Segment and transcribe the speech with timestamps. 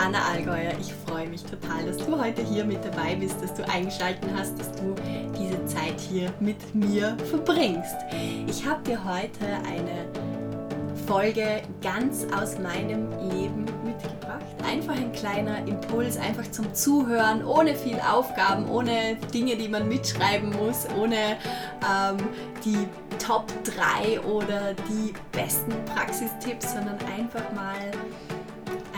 [0.00, 0.72] Anna Allgäuer.
[0.80, 4.58] Ich freue mich total, dass du heute hier mit dabei bist, dass du eingeschaltet hast,
[4.58, 4.94] dass du
[5.38, 7.96] diese Zeit hier mit mir verbringst.
[8.46, 10.08] Ich habe dir heute eine
[11.06, 14.46] Folge ganz aus meinem Leben mitgebracht.
[14.66, 20.50] Einfach ein kleiner Impuls, einfach zum Zuhören, ohne viel Aufgaben, ohne Dinge, die man mitschreiben
[20.50, 21.36] muss, ohne
[21.84, 22.16] ähm,
[22.64, 27.90] die Top 3 oder die besten Praxistipps, sondern einfach mal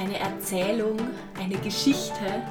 [0.03, 0.97] eine Erzählung,
[1.39, 2.43] eine Geschichte,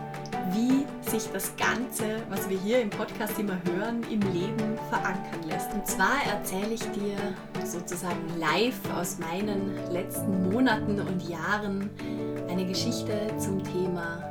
[0.54, 5.74] wie sich das Ganze, was wir hier im Podcast immer hören, im Leben verankern lässt.
[5.74, 7.18] Und zwar erzähle ich dir
[7.66, 11.90] sozusagen live aus meinen letzten Monaten und Jahren
[12.50, 14.24] eine Geschichte zum Thema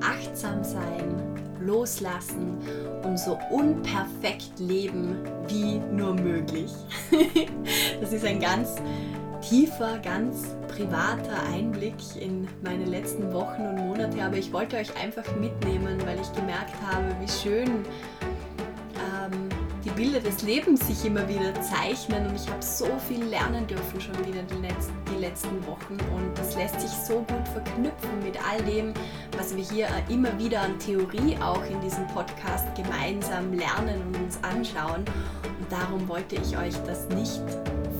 [0.00, 2.58] achtsam sein, loslassen
[3.02, 5.16] und so unperfekt leben
[5.48, 6.70] wie nur möglich.
[8.00, 8.76] das ist ein ganz
[9.42, 15.24] tiefer, ganz privater Einblick in meine letzten Wochen und Monate, aber ich wollte euch einfach
[15.36, 17.84] mitnehmen, weil ich gemerkt habe, wie schön
[18.94, 19.48] ähm,
[19.84, 22.28] die Bilder des Lebens sich immer wieder zeichnen.
[22.28, 25.98] Und ich habe so viel lernen dürfen schon wieder die letzten, die letzten Wochen.
[26.14, 28.94] Und das lässt sich so gut verknüpfen mit all dem,
[29.36, 34.38] was wir hier immer wieder an Theorie auch in diesem Podcast gemeinsam lernen und uns
[34.42, 35.04] anschauen.
[35.44, 37.42] Und darum wollte ich euch das nicht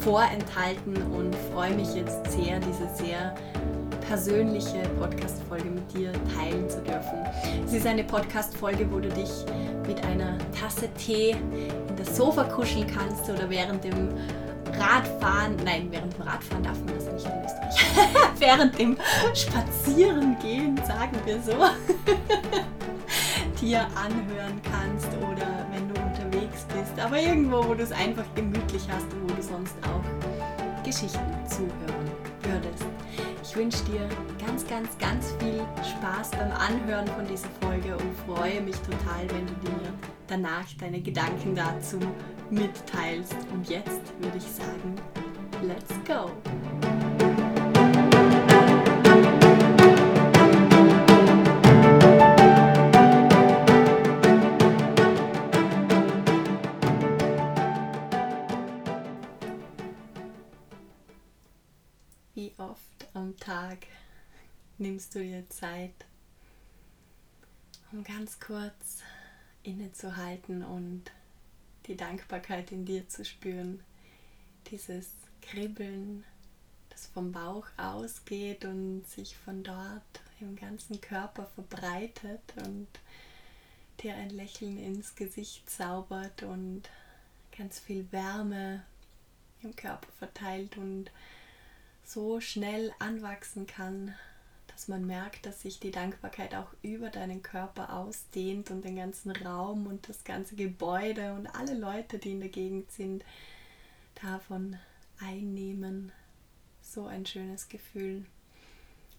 [0.03, 3.34] vorenthalten und freue mich jetzt sehr, diese sehr
[4.08, 7.25] persönliche Podcast-Folge mit dir teilen zu dürfen.
[7.64, 9.30] Es ist eine Podcast-Folge, wo du dich
[9.86, 14.08] mit einer Tasse Tee in das Sofa kuscheln kannst oder während dem
[14.78, 17.77] Radfahren, nein, während dem Radfahren darf man das nicht in Österreich,
[18.39, 18.97] während dem
[19.34, 21.52] Spazierengehen, sagen wir so,
[23.61, 25.61] dir anhören kannst oder
[26.92, 31.20] bist, aber irgendwo, wo du es einfach gemütlich hast und wo du sonst auch Geschichten
[31.48, 32.11] zuhören
[32.42, 32.85] würdest.
[33.42, 34.08] Ich wünsche dir
[34.45, 39.47] ganz, ganz, ganz viel Spaß beim Anhören von dieser Folge und freue mich total, wenn
[39.47, 39.92] du dir
[40.27, 41.98] danach deine Gedanken dazu
[42.51, 43.36] mitteilst.
[43.53, 44.95] Und jetzt würde ich sagen,
[45.63, 46.30] let's go!
[64.83, 65.95] Nimmst du dir Zeit,
[67.93, 69.03] um ganz kurz
[69.63, 71.05] innezuhalten und
[71.87, 73.81] die Dankbarkeit in dir zu spüren.
[74.71, 75.11] Dieses
[75.41, 76.25] Kribbeln,
[76.91, 82.89] das vom Bauch ausgeht und sich von dort im ganzen Körper verbreitet und
[84.03, 86.83] dir ein Lächeln ins Gesicht zaubert und
[87.57, 88.83] ganz viel Wärme
[89.63, 91.13] im Körper verteilt und
[92.05, 94.17] so schnell anwachsen kann,
[94.73, 99.31] dass man merkt, dass sich die Dankbarkeit auch über deinen Körper ausdehnt und den ganzen
[99.31, 103.25] Raum und das ganze Gebäude und alle Leute, die in der Gegend sind,
[104.23, 104.77] davon
[105.21, 106.13] einnehmen.
[106.81, 108.25] So ein schönes Gefühl.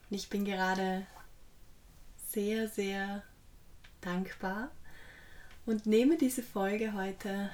[0.10, 1.06] Und ich bin gerade
[2.30, 3.24] sehr, sehr
[4.02, 4.72] dankbar
[5.66, 7.50] und nehme diese Folge heute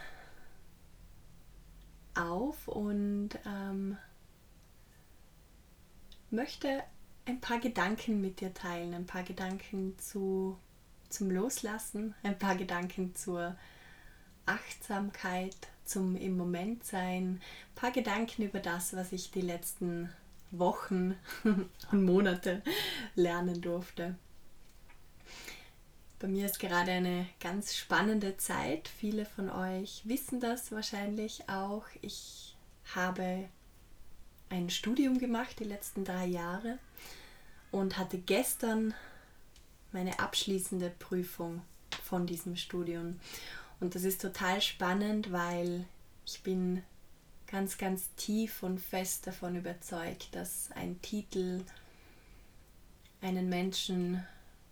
[2.15, 3.97] auf und ähm,
[6.31, 6.83] möchte
[7.29, 10.57] ein paar Gedanken mit dir teilen, ein paar Gedanken zu,
[11.09, 13.55] zum Loslassen, ein paar Gedanken zur
[14.47, 20.09] Achtsamkeit, zum im Moment sein, ein paar Gedanken über das, was ich die letzten
[20.49, 21.15] Wochen
[21.91, 22.63] und Monate
[23.13, 24.15] lernen durfte.
[26.17, 28.87] Bei mir ist gerade eine ganz spannende Zeit.
[28.87, 31.85] Viele von euch wissen das wahrscheinlich auch.
[32.01, 32.57] Ich
[32.95, 33.47] habe
[34.49, 36.79] ein Studium gemacht die letzten drei Jahre
[37.71, 38.93] und hatte gestern
[39.91, 41.61] meine abschließende Prüfung
[42.03, 43.19] von diesem Studium.
[43.79, 45.85] Und das ist total spannend, weil
[46.25, 46.83] ich bin
[47.47, 51.63] ganz, ganz tief und fest davon überzeugt, dass ein Titel
[53.21, 54.23] einen Menschen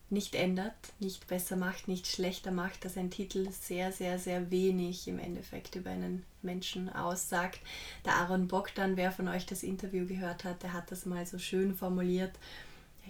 [0.10, 5.08] nicht ändert, nicht besser macht, nicht schlechter macht, dass ein Titel sehr, sehr, sehr wenig
[5.08, 7.60] im Endeffekt über einen Menschen aussagt.
[8.06, 11.40] Der Aaron Bogdan, wer von euch das Interview gehört hat, der hat das mal so
[11.40, 12.32] schön formuliert.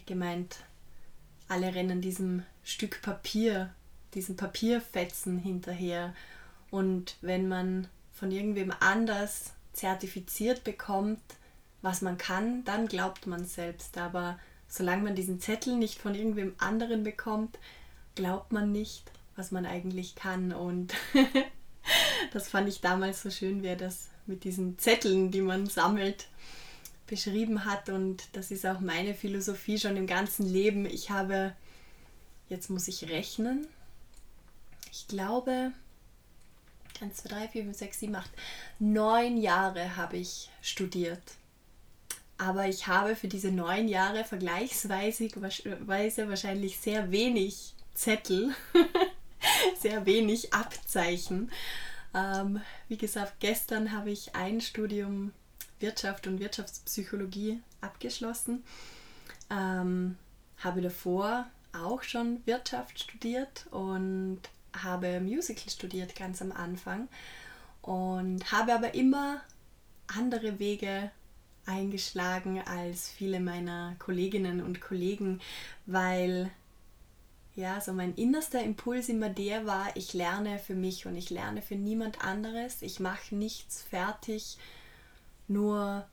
[0.06, 0.58] Gemeint,
[1.48, 3.74] alle rennen diesem Stück Papier,
[4.14, 6.14] diesen Papierfetzen hinterher.
[6.72, 11.22] Und wenn man von irgendwem anders zertifiziert bekommt,
[11.82, 13.98] was man kann, dann glaubt man selbst.
[13.98, 17.58] Aber solange man diesen Zettel nicht von irgendwem anderen bekommt,
[18.16, 20.52] glaubt man nicht, was man eigentlich kann.
[20.52, 20.94] Und
[22.34, 26.28] das fand ich damals so schön, wie er das mit diesen Zetteln, die man sammelt,
[27.08, 27.90] beschrieben hat.
[27.90, 30.86] Und das ist auch meine Philosophie schon im ganzen Leben.
[30.86, 31.56] Ich habe,
[32.50, 33.68] jetzt muss ich rechnen,
[34.92, 35.72] ich glaube,
[37.02, 38.32] 1, 2, 3, 4, 5, 6, 7, 8,
[38.80, 41.22] 9 Jahre habe ich studiert.
[42.38, 48.54] Aber ich habe für diese neun Jahre vergleichsweise wahrscheinlich sehr wenig Zettel,
[49.80, 51.52] sehr wenig Abzeichen.
[52.14, 55.34] Ähm, wie gesagt, gestern habe ich ein Studium
[55.80, 58.64] Wirtschaft und Wirtschaftspsychologie abgeschlossen.
[59.50, 60.18] Ähm,
[60.58, 64.40] habe davor auch schon Wirtschaft studiert und
[64.74, 67.08] habe Musical studiert ganz am Anfang
[67.82, 69.42] und habe aber immer
[70.08, 71.12] andere Wege
[71.66, 75.42] eingeschlagen als viele meiner Kolleginnen und Kollegen,
[75.86, 76.50] weil
[77.56, 81.64] ja, so mein innerster Impuls immer der war, ich lerne für mich und ich lerne
[81.64, 82.84] für niemand anderes.
[82.84, 84.58] Ich mache nichts fertig,
[85.48, 86.06] nur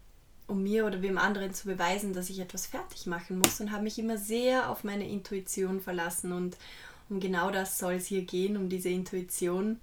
[0.46, 3.84] um mir oder wem anderen zu beweisen, dass ich etwas fertig machen muss und habe
[3.84, 6.56] mich immer sehr auf meine Intuition verlassen und
[7.08, 9.80] um genau das soll es hier gehen, um diese Intuition.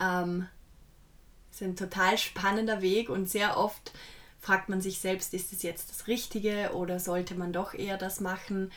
[0.00, 0.46] Ähm,
[1.50, 3.92] ist ein total spannender Weg und sehr oft
[4.40, 8.20] fragt man sich selbst, ist es jetzt das Richtige oder sollte man doch eher das
[8.20, 8.70] machen,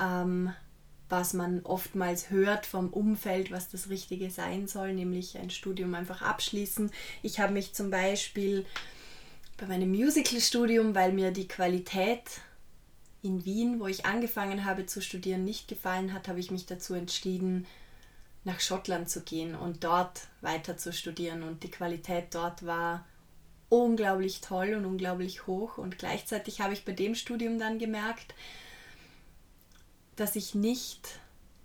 [0.00, 0.52] ähm,
[1.08, 6.22] was man oftmals hört vom Umfeld, was das Richtige sein soll, nämlich ein Studium einfach
[6.22, 6.90] abschließen.
[7.22, 8.66] Ich habe mich zum Beispiel
[9.56, 12.22] bei meinem Musical-Studium, weil mir die Qualität
[13.22, 16.94] in Wien, wo ich angefangen habe zu studieren, nicht gefallen hat, habe ich mich dazu
[16.94, 17.66] entschieden,
[18.44, 21.42] nach Schottland zu gehen und dort weiter zu studieren.
[21.42, 23.06] Und die Qualität dort war
[23.70, 25.78] unglaublich toll und unglaublich hoch.
[25.78, 28.34] Und gleichzeitig habe ich bei dem Studium dann gemerkt,
[30.16, 31.18] dass ich nicht,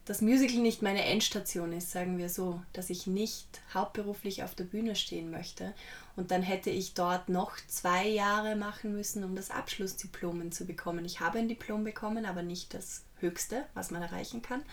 [0.10, 3.46] das Musical nicht meine Endstation ist, sagen wir so, dass ich nicht
[3.76, 5.76] hauptberuflich auf der Bühne stehen möchte.
[6.16, 11.06] Und dann hätte ich dort noch zwei Jahre machen müssen, um das Abschlussdiplom zu bekommen.
[11.06, 14.64] Ich habe ein Diplom bekommen, aber nicht das höchste, was man erreichen kann.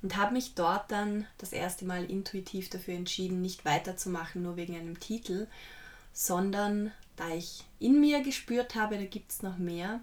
[0.00, 4.76] Und habe mich dort dann das erste Mal intuitiv dafür entschieden, nicht weiterzumachen, nur wegen
[4.76, 5.48] einem Titel,
[6.12, 9.98] sondern da ich in mir gespürt habe, da gibt es noch mehr,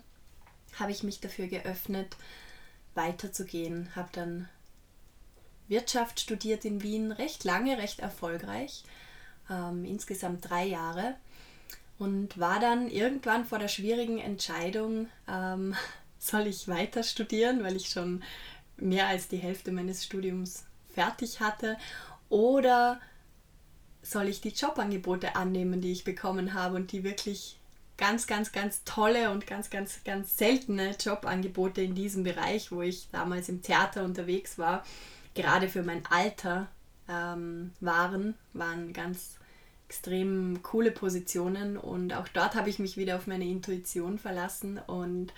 [0.78, 2.18] habe ich mich dafür geöffnet,
[2.94, 3.96] weiterzugehen.
[3.96, 4.50] Habe dann
[5.68, 8.84] Wirtschaft studiert in Wien, recht lange, recht erfolgreich,
[9.50, 11.16] ähm, insgesamt drei Jahre
[11.98, 15.76] und war dann irgendwann vor der schwierigen Entscheidung, ähm,
[16.20, 18.24] soll ich weiter studieren, weil ich schon
[18.78, 21.78] mehr als die Hälfte meines Studiums fertig hatte
[22.30, 23.00] oder
[24.02, 27.58] soll ich die Jobangebote annehmen, die ich bekommen habe und die wirklich
[27.98, 33.08] ganz, ganz, ganz tolle und ganz, ganz, ganz seltene Jobangebote in diesem Bereich, wo ich
[33.12, 34.84] damals im Theater unterwegs war,
[35.36, 36.68] gerade für mein Alter
[37.08, 39.38] ähm, waren, waren ganz
[39.88, 45.32] extrem coole Positionen und auch dort habe ich mich wieder auf meine Intuition verlassen und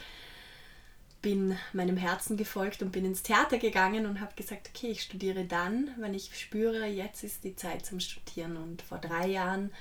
[1.21, 5.44] bin meinem Herzen gefolgt und bin ins Theater gegangen und habe gesagt, okay, ich studiere
[5.44, 8.55] dann, wenn ich spüre, jetzt ist die Zeit zum Studieren.
[8.55, 9.71] Und vor drei Jahren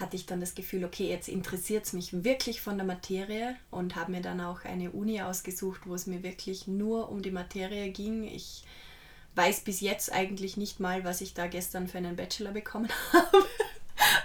[0.00, 3.96] hatte ich dann das Gefühl, okay, jetzt interessiert es mich wirklich von der Materie und
[3.96, 7.90] habe mir dann auch eine Uni ausgesucht, wo es mir wirklich nur um die Materie
[7.90, 8.24] ging.
[8.24, 8.64] Ich
[9.36, 13.44] weiß bis jetzt eigentlich nicht mal, was ich da gestern für einen Bachelor bekommen habe,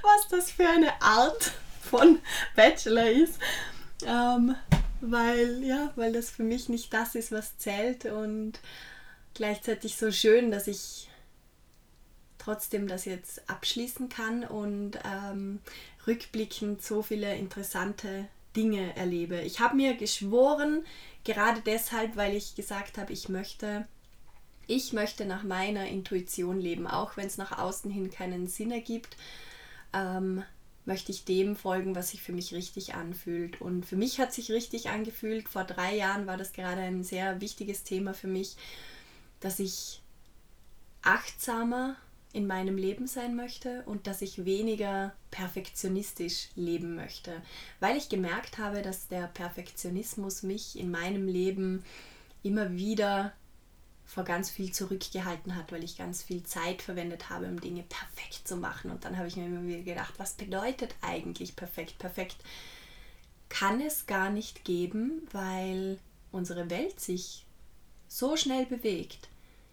[0.01, 1.51] was das für eine Art
[1.82, 2.20] von
[2.56, 3.39] Bachelor ist.
[4.06, 4.56] Ähm,
[5.01, 8.60] weil, ja, weil das für mich nicht das ist, was zählt und
[9.34, 11.10] gleichzeitig so schön, dass ich
[12.38, 15.60] trotzdem das jetzt abschließen kann und ähm,
[16.08, 19.41] rückblickend so viele interessante Dinge erlebe.
[19.41, 20.86] Ich habe mir geschworen,
[21.24, 23.88] gerade deshalb, weil ich gesagt habe, ich möchte,
[24.68, 29.18] ich möchte nach meiner Intuition leben, auch wenn es nach außen hin keinen Sinn ergibt,
[29.94, 30.44] ähm,
[30.86, 33.62] möchte ich dem folgen, was sich für mich richtig anfühlt.
[33.62, 35.48] Und für mich hat sich richtig angefühlt.
[35.48, 38.56] Vor drei Jahren war das gerade ein sehr wichtiges Thema für mich,
[39.39, 40.01] dass ich
[41.01, 41.96] achtsamer
[42.34, 47.41] in meinem Leben sein möchte und dass ich weniger perfektionistisch leben möchte,
[47.80, 51.84] weil ich gemerkt habe, dass der Perfektionismus mich in meinem Leben
[52.44, 53.34] immer wieder
[54.12, 58.46] vor ganz viel zurückgehalten hat, weil ich ganz viel Zeit verwendet habe, um Dinge perfekt
[58.46, 58.91] zu machen.
[58.91, 61.98] Und dann habe ich mir immer wieder gedacht, was bedeutet eigentlich perfekt?
[61.98, 62.36] Perfekt
[63.48, 65.98] kann es gar nicht geben, weil
[66.32, 67.46] unsere Welt sich
[68.10, 69.30] so schnell bewegt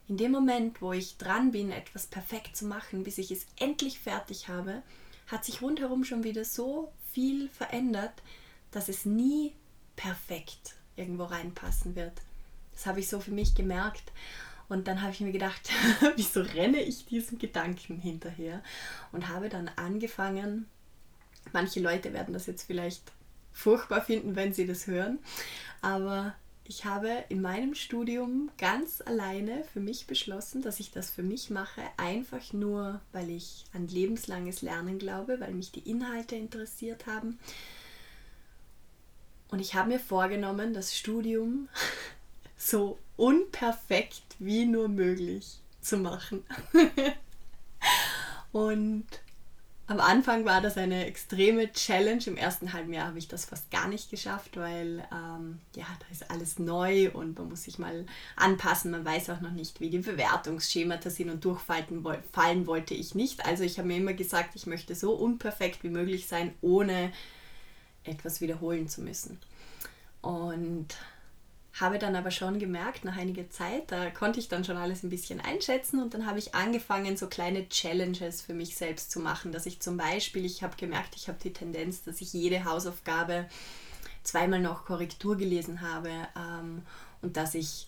[0.08, 3.98] in dem Moment, wo ich dran bin, etwas perfekt zu machen, bis ich es endlich
[3.98, 4.82] fertig habe,
[5.26, 8.22] hat sich rundherum schon wieder so viel verändert,
[8.70, 9.52] dass es nie
[9.96, 12.22] perfekt irgendwo reinpassen wird.
[12.78, 14.12] Das habe ich so für mich gemerkt.
[14.68, 15.70] Und dann habe ich mir gedacht,
[16.16, 18.62] wieso renne ich diesem Gedanken hinterher?
[19.12, 20.66] Und habe dann angefangen,
[21.52, 23.12] Manche Leute werden das jetzt vielleicht
[23.52, 25.18] furchtbar finden, wenn sie das hören,
[25.80, 31.22] aber ich habe in meinem Studium ganz alleine für mich beschlossen, dass ich das für
[31.22, 37.06] mich mache, einfach nur, weil ich an lebenslanges Lernen glaube, weil mich die Inhalte interessiert
[37.06, 37.38] haben.
[39.50, 41.70] Und ich habe mir vorgenommen, das Studium
[42.58, 46.44] so unperfekt wie nur möglich zu machen.
[48.52, 49.06] Und
[49.86, 52.22] am Anfang war das eine extreme Challenge.
[52.26, 56.06] Im ersten halben Jahr habe ich das fast gar nicht geschafft, weil ähm, ja, da
[56.12, 58.04] ist alles neu und man muss sich mal
[58.36, 58.90] anpassen.
[58.90, 63.46] Man weiß auch noch nicht, wie die Bewertungsschemata sind und durchfallen fallen wollte ich nicht.
[63.46, 67.10] Also ich habe mir immer gesagt, ich möchte so unperfekt wie möglich sein, ohne
[68.04, 69.38] etwas wiederholen zu müssen.
[70.20, 70.88] Und
[71.80, 75.10] habe dann aber schon gemerkt, nach einiger Zeit, da konnte ich dann schon alles ein
[75.10, 79.52] bisschen einschätzen und dann habe ich angefangen, so kleine Challenges für mich selbst zu machen,
[79.52, 83.46] dass ich zum Beispiel, ich habe gemerkt, ich habe die Tendenz, dass ich jede Hausaufgabe
[84.22, 86.82] zweimal noch Korrektur gelesen habe ähm,
[87.22, 87.86] und dass ich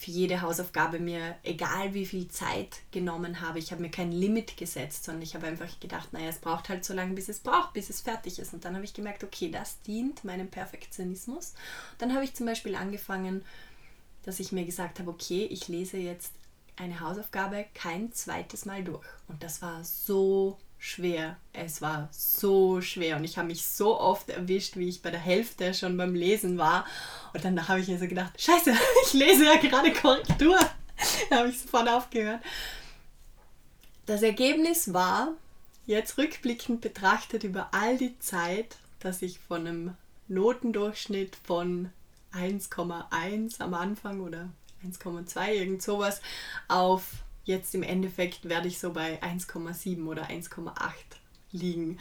[0.00, 4.56] für jede Hausaufgabe mir, egal wie viel Zeit genommen habe, ich habe mir kein Limit
[4.56, 7.74] gesetzt, sondern ich habe einfach gedacht, naja, es braucht halt so lange, bis es braucht,
[7.74, 8.54] bis es fertig ist.
[8.54, 11.52] Und dann habe ich gemerkt, okay, das dient meinem Perfektionismus.
[11.98, 13.44] Dann habe ich zum Beispiel angefangen,
[14.22, 16.32] dass ich mir gesagt habe, okay, ich lese jetzt
[16.76, 19.04] eine Hausaufgabe kein zweites Mal durch.
[19.28, 21.36] Und das war so schwer.
[21.52, 25.20] Es war so schwer und ich habe mich so oft erwischt, wie ich bei der
[25.20, 26.86] Hälfte schon beim Lesen war.
[27.34, 28.72] Und dann habe ich mir so gedacht, scheiße,
[29.06, 30.58] ich lese ja gerade Korrektur.
[31.30, 32.40] da habe ich sofort aufgehört.
[34.06, 35.34] Das Ergebnis war,
[35.86, 39.96] jetzt rückblickend betrachtet über all die Zeit, dass ich von einem
[40.28, 41.90] Notendurchschnitt von
[42.32, 44.48] 1,1 am Anfang oder
[44.84, 46.22] 1,2, irgend sowas,
[46.68, 47.04] auf
[47.44, 50.72] jetzt im Endeffekt werde ich so bei 1,7 oder 1,8
[51.52, 51.98] liegen.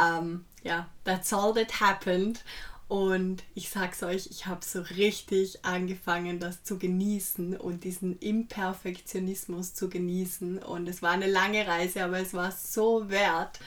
[0.00, 2.44] Ähm, ja, that's all that happened.
[2.86, 9.74] Und ich sag's euch, ich habe so richtig angefangen, das zu genießen und diesen Imperfektionismus
[9.74, 10.58] zu genießen.
[10.58, 13.58] Und es war eine lange Reise, aber es war so wert.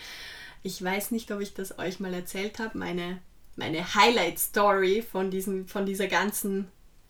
[0.61, 2.77] Ich weiß nicht, ob ich das euch mal erzählt habe.
[2.77, 3.19] Meine,
[3.55, 5.31] meine Highlight-Story von,
[5.65, 6.67] von dieser ganzen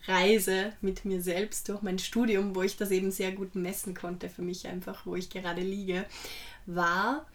[0.07, 4.29] Reise mit mir selbst durch mein Studium, wo ich das eben sehr gut messen konnte
[4.29, 6.05] für mich einfach, wo ich gerade liege,
[6.65, 7.25] war,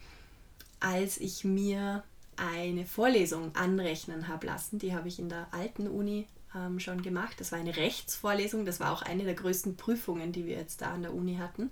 [0.80, 2.02] als ich mir
[2.36, 4.78] eine Vorlesung anrechnen habe lassen.
[4.78, 7.36] Die habe ich in der alten Uni ähm, schon gemacht.
[7.38, 8.64] Das war eine Rechtsvorlesung.
[8.64, 11.70] Das war auch eine der größten Prüfungen, die wir jetzt da an der Uni hatten.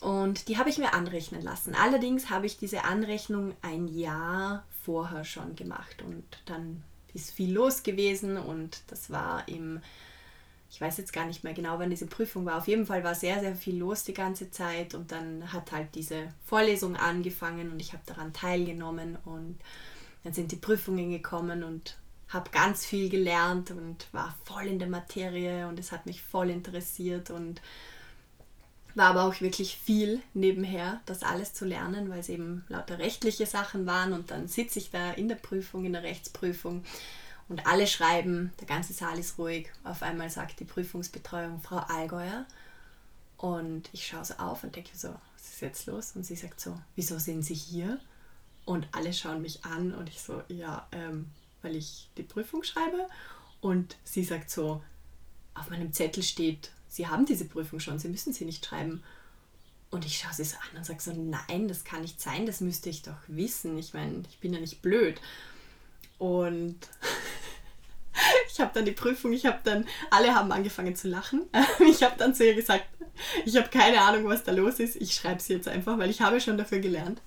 [0.00, 1.74] Und die habe ich mir anrechnen lassen.
[1.74, 6.82] Allerdings habe ich diese Anrechnung ein Jahr vorher schon gemacht und dann
[7.16, 9.80] ist viel los gewesen und das war im,
[10.70, 12.58] ich weiß jetzt gar nicht mehr genau, wann diese Prüfung war.
[12.58, 15.94] Auf jeden Fall war sehr, sehr viel los die ganze Zeit und dann hat halt
[15.94, 19.58] diese Vorlesung angefangen und ich habe daran teilgenommen und
[20.22, 21.96] dann sind die Prüfungen gekommen und
[22.28, 26.50] habe ganz viel gelernt und war voll in der Materie und es hat mich voll
[26.50, 27.62] interessiert und
[28.96, 33.46] war aber auch wirklich viel nebenher, das alles zu lernen, weil es eben lauter rechtliche
[33.46, 36.82] Sachen waren und dann sitze ich da in der Prüfung, in der Rechtsprüfung
[37.48, 39.70] und alle schreiben, der ganze Saal ist ruhig.
[39.84, 42.46] Auf einmal sagt die Prüfungsbetreuung Frau Allgäuer
[43.36, 46.12] und ich schaue so auf und denke so, was ist jetzt los?
[46.14, 48.00] Und sie sagt so, wieso sind Sie hier?
[48.64, 51.26] Und alle schauen mich an und ich so, ja, ähm,
[51.62, 53.08] weil ich die Prüfung schreibe.
[53.60, 54.82] Und sie sagt so,
[55.54, 59.02] auf meinem Zettel steht Sie haben diese Prüfung schon, Sie müssen sie nicht schreiben.
[59.90, 62.62] Und ich schaue sie so an und sage so, nein, das kann nicht sein, das
[62.62, 63.76] müsste ich doch wissen.
[63.76, 65.20] Ich meine, ich bin ja nicht blöd.
[66.16, 66.78] Und
[68.50, 71.42] ich habe dann die Prüfung, ich habe dann, alle haben angefangen zu lachen.
[71.86, 72.86] Ich habe dann zu ihr gesagt,
[73.44, 74.96] ich habe keine Ahnung, was da los ist.
[74.96, 77.20] Ich schreibe sie jetzt einfach, weil ich habe schon dafür gelernt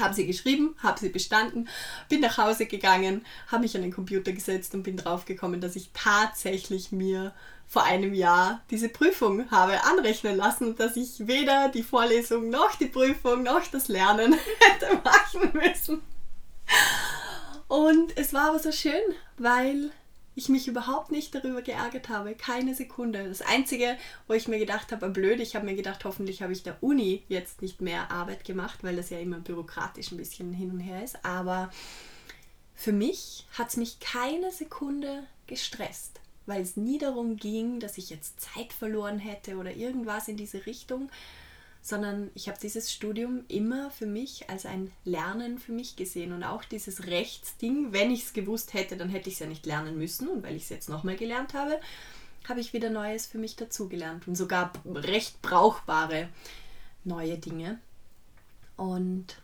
[0.00, 1.68] habe sie geschrieben, habe sie bestanden,
[2.08, 5.90] bin nach Hause gegangen, habe mich an den Computer gesetzt und bin draufgekommen, dass ich
[5.92, 7.32] tatsächlich mir
[7.70, 12.86] vor einem Jahr diese Prüfung habe anrechnen lassen dass ich weder die Vorlesung noch die
[12.86, 16.02] Prüfung noch das Lernen hätte machen müssen.
[17.68, 19.00] Und es war aber so schön,
[19.38, 19.92] weil
[20.40, 22.34] ich mich überhaupt nicht darüber geärgert habe.
[22.34, 23.28] Keine Sekunde.
[23.28, 26.62] Das Einzige, wo ich mir gedacht habe, blöd, ich habe mir gedacht, hoffentlich habe ich
[26.62, 30.70] der Uni jetzt nicht mehr Arbeit gemacht, weil das ja immer bürokratisch ein bisschen hin
[30.70, 31.24] und her ist.
[31.24, 31.70] Aber
[32.74, 38.08] für mich hat es mich keine Sekunde gestresst, weil es nie darum ging, dass ich
[38.08, 41.10] jetzt Zeit verloren hätte oder irgendwas in diese Richtung,
[41.82, 46.44] sondern ich habe dieses Studium immer für mich als ein Lernen für mich gesehen und
[46.44, 49.96] auch dieses Rechtsding, wenn ich es gewusst hätte, dann hätte ich es ja nicht lernen
[49.96, 51.80] müssen und weil ich es jetzt nochmal gelernt habe,
[52.48, 56.28] habe ich wieder Neues für mich dazugelernt und sogar recht brauchbare
[57.04, 57.78] neue Dinge.
[58.76, 59.36] Und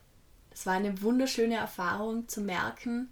[0.50, 3.08] es war eine wunderschöne Erfahrung zu merken,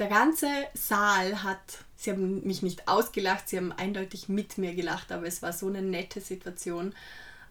[0.00, 5.12] der ganze Saal hat, sie haben mich nicht ausgelacht, sie haben eindeutig mit mir gelacht,
[5.12, 6.94] aber es war so eine nette Situation,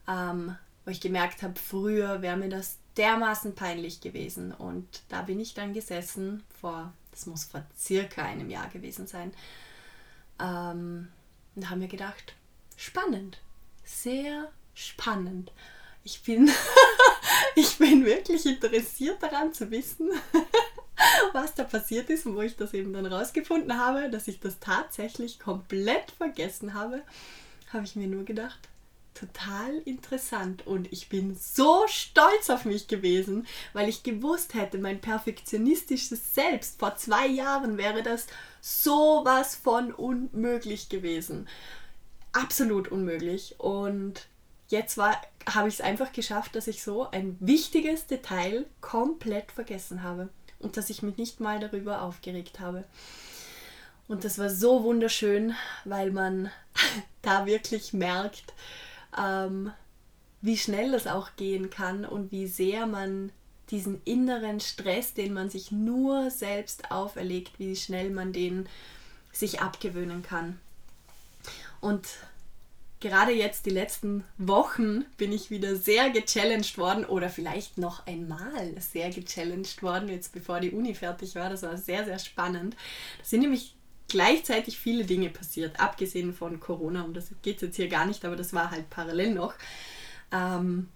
[0.10, 4.52] ähm, wo ich gemerkt habe, früher wäre mir das dermaßen peinlich gewesen.
[4.54, 9.32] Und da bin ich dann gesessen, vor, das muss vor circa einem Jahr gewesen sein,
[10.42, 11.10] ähm,
[11.56, 12.34] und habe mir gedacht,
[12.76, 13.40] spannend,
[13.84, 15.52] sehr spannend.
[16.04, 16.50] Ich bin,
[17.56, 20.10] ich bin wirklich interessiert daran zu wissen,
[21.34, 24.60] was da passiert ist und wo ich das eben dann rausgefunden habe, dass ich das
[24.60, 27.02] tatsächlich komplett vergessen habe,
[27.72, 28.70] habe ich mir nur gedacht,
[29.20, 35.02] total interessant und ich bin so stolz auf mich gewesen, weil ich gewusst hätte, mein
[35.02, 38.28] perfektionistisches Selbst vor zwei Jahren wäre das
[38.62, 41.48] sowas von unmöglich gewesen.
[42.32, 44.28] Absolut unmöglich und
[44.70, 50.30] jetzt habe ich es einfach geschafft, dass ich so ein wichtiges Detail komplett vergessen habe
[50.60, 52.86] und dass ich mich nicht mal darüber aufgeregt habe.
[54.08, 56.52] Und das war so wunderschön, weil man
[57.22, 58.54] da wirklich merkt,
[59.18, 59.72] ähm,
[60.42, 63.32] wie schnell das auch gehen kann und wie sehr man
[63.72, 68.68] diesen inneren Stress, den man sich nur selbst auferlegt, wie schnell man den
[69.32, 70.60] sich abgewöhnen kann.
[71.82, 72.08] Und
[73.00, 78.74] gerade jetzt die letzten Wochen bin ich wieder sehr gechallenged worden oder vielleicht noch einmal
[78.80, 81.50] sehr gechallenged worden, jetzt bevor die Uni fertig war.
[81.50, 82.76] Das war sehr, sehr spannend.
[83.20, 83.76] Da sind nämlich
[84.10, 88.26] gleichzeitig viele Dinge passiert, abgesehen von Corona, um das geht es jetzt hier gar nicht,
[88.26, 89.54] aber das war halt parallel noch.
[90.32, 90.90] Ähm,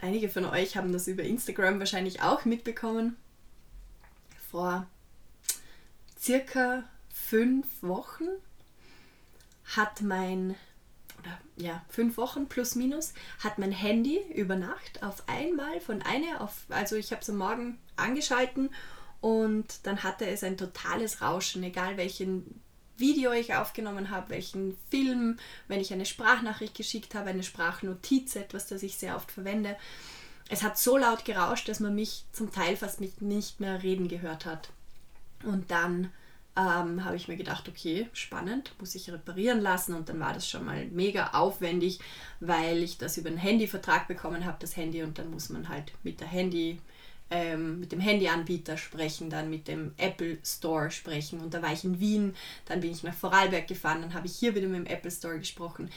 [0.00, 3.16] einige von euch haben das über Instagram wahrscheinlich auch mitbekommen.
[4.50, 4.86] Vor
[6.20, 8.26] circa fünf Wochen
[9.64, 10.56] hat mein
[11.20, 16.40] oder ja, fünf Wochen plus minus, hat mein Handy über Nacht auf einmal von einer
[16.40, 18.70] auf, also ich habe es am Morgen angeschalten
[19.20, 22.60] und dann hatte es ein totales Rauschen, egal welchen
[22.96, 28.66] Video ich aufgenommen habe, welchen Film, wenn ich eine Sprachnachricht geschickt habe, eine Sprachnotiz, etwas,
[28.66, 29.76] das ich sehr oft verwende.
[30.48, 34.46] Es hat so laut gerauscht, dass man mich zum Teil fast nicht mehr reden gehört
[34.46, 34.70] hat.
[35.44, 36.10] Und dann
[36.56, 40.48] ähm, habe ich mir gedacht, okay, spannend, muss ich reparieren lassen und dann war das
[40.48, 42.00] schon mal mega aufwendig,
[42.40, 45.92] weil ich das über einen Handyvertrag bekommen habe, das Handy und dann muss man halt
[46.02, 46.80] mit der Handy
[47.30, 51.84] ähm, mit dem Handyanbieter sprechen, dann mit dem Apple Store sprechen und da war ich
[51.84, 52.34] in Wien,
[52.66, 55.38] dann bin ich nach Vorarlberg gefahren, dann habe ich hier wieder mit dem Apple Store
[55.38, 55.90] gesprochen.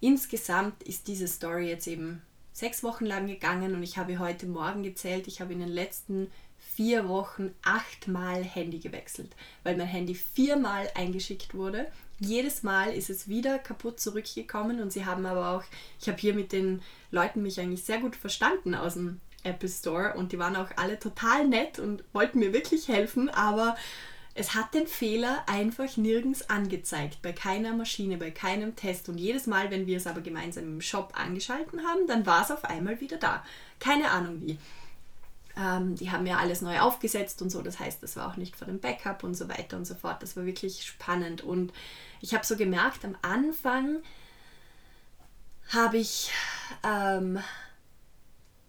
[0.00, 2.22] Insgesamt ist diese Story jetzt eben
[2.52, 6.30] sechs Wochen lang gegangen und ich habe heute Morgen gezählt, ich habe in den letzten
[6.58, 11.86] vier Wochen achtmal Handy gewechselt, weil mein Handy viermal eingeschickt wurde.
[12.18, 15.64] Jedes Mal ist es wieder kaputt zurückgekommen und sie haben aber auch,
[16.00, 20.14] ich habe hier mit den Leuten mich eigentlich sehr gut verstanden aus dem Apple Store
[20.14, 23.76] und die waren auch alle total nett und wollten mir wirklich helfen, aber
[24.34, 29.08] es hat den Fehler einfach nirgends angezeigt, bei keiner Maschine, bei keinem Test.
[29.08, 32.50] Und jedes Mal, wenn wir es aber gemeinsam im Shop angeschalten haben, dann war es
[32.50, 33.44] auf einmal wieder da.
[33.80, 34.58] Keine Ahnung wie.
[35.56, 38.54] Ähm, die haben ja alles neu aufgesetzt und so, das heißt, das war auch nicht
[38.54, 40.22] vor dem Backup und so weiter und so fort.
[40.22, 41.72] Das war wirklich spannend und
[42.20, 43.98] ich habe so gemerkt, am Anfang
[45.70, 46.30] habe ich
[46.84, 47.40] ähm,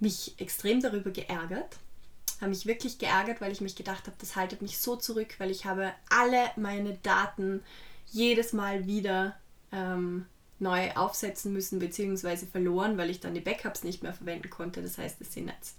[0.01, 1.77] mich extrem darüber geärgert,
[2.39, 5.51] habe mich wirklich geärgert, weil ich mich gedacht habe, das haltet mich so zurück, weil
[5.51, 7.63] ich habe alle meine Daten
[8.07, 9.37] jedes Mal wieder
[9.71, 10.25] ähm,
[10.59, 14.81] neu aufsetzen müssen beziehungsweise verloren, weil ich dann die Backups nicht mehr verwenden konnte.
[14.81, 15.75] Das heißt, es sind jetzt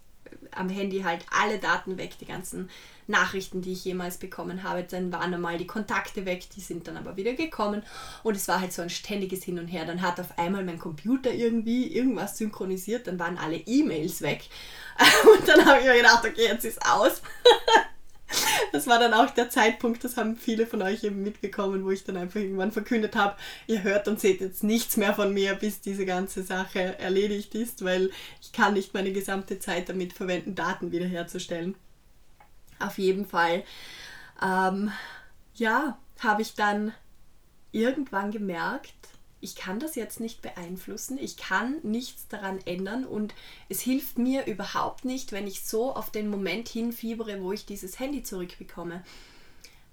[0.50, 2.70] am Handy halt alle Daten weg, die ganzen
[3.06, 4.84] Nachrichten, die ich jemals bekommen habe.
[4.84, 7.82] Dann waren einmal die Kontakte weg, die sind dann aber wieder gekommen
[8.22, 9.84] und es war halt so ein ständiges Hin und Her.
[9.84, 14.44] Dann hat auf einmal mein Computer irgendwie irgendwas synchronisiert, dann waren alle E-Mails weg
[15.36, 17.22] und dann habe ich mir gedacht, okay, jetzt ist aus.
[18.72, 22.04] das war dann auch der Zeitpunkt, das haben viele von euch eben mitbekommen, wo ich
[22.04, 25.80] dann einfach irgendwann verkündet habe, ihr hört und seht jetzt nichts mehr von mir, bis
[25.80, 30.92] diese ganze Sache erledigt ist, weil ich kann nicht meine gesamte Zeit damit verwenden, Daten
[30.92, 31.74] wiederherzustellen.
[32.78, 33.62] Auf jeden Fall,
[34.42, 34.90] ähm,
[35.54, 36.92] ja, habe ich dann
[37.72, 38.94] irgendwann gemerkt,
[39.42, 43.34] ich kann das jetzt nicht beeinflussen, ich kann nichts daran ändern und
[43.68, 47.98] es hilft mir überhaupt nicht, wenn ich so auf den Moment hinfiebere, wo ich dieses
[47.98, 49.02] Handy zurückbekomme.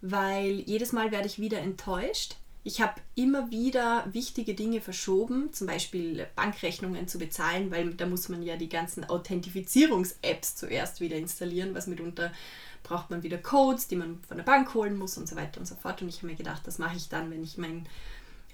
[0.01, 2.35] Weil jedes Mal werde ich wieder enttäuscht.
[2.63, 8.29] Ich habe immer wieder wichtige Dinge verschoben, zum Beispiel Bankrechnungen zu bezahlen, weil da muss
[8.29, 12.31] man ja die ganzen Authentifizierungs-Apps zuerst wieder installieren, was mitunter
[12.83, 15.65] braucht man wieder Codes, die man von der Bank holen muss und so weiter und
[15.65, 16.01] so fort.
[16.03, 17.88] Und ich habe mir gedacht, das mache ich dann, wenn ich mein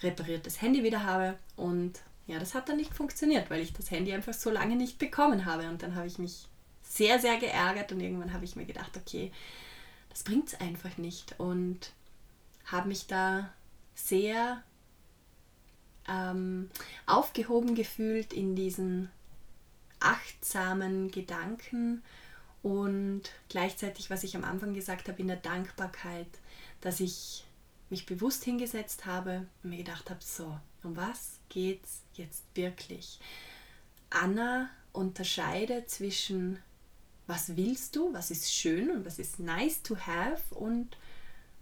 [0.01, 1.37] repariertes Handy wieder habe.
[1.55, 4.97] Und ja, das hat dann nicht funktioniert, weil ich das Handy einfach so lange nicht
[4.97, 5.67] bekommen habe.
[5.69, 6.47] Und dann habe ich mich
[6.81, 9.31] sehr, sehr geärgert und irgendwann habe ich mir gedacht, okay,
[10.09, 11.91] das bringt es einfach nicht und
[12.65, 13.49] habe mich da
[13.95, 14.63] sehr
[16.07, 16.69] ähm,
[17.05, 19.09] aufgehoben gefühlt in diesen
[19.99, 22.03] achtsamen Gedanken
[22.61, 26.27] und gleichzeitig, was ich am Anfang gesagt habe, in der Dankbarkeit,
[26.81, 27.44] dass ich
[27.89, 33.19] mich bewusst hingesetzt habe und mir gedacht habe, so, um was geht's jetzt wirklich?
[34.09, 36.59] Anna unterscheidet zwischen
[37.27, 40.95] was willst du, was ist schön und was ist nice to have und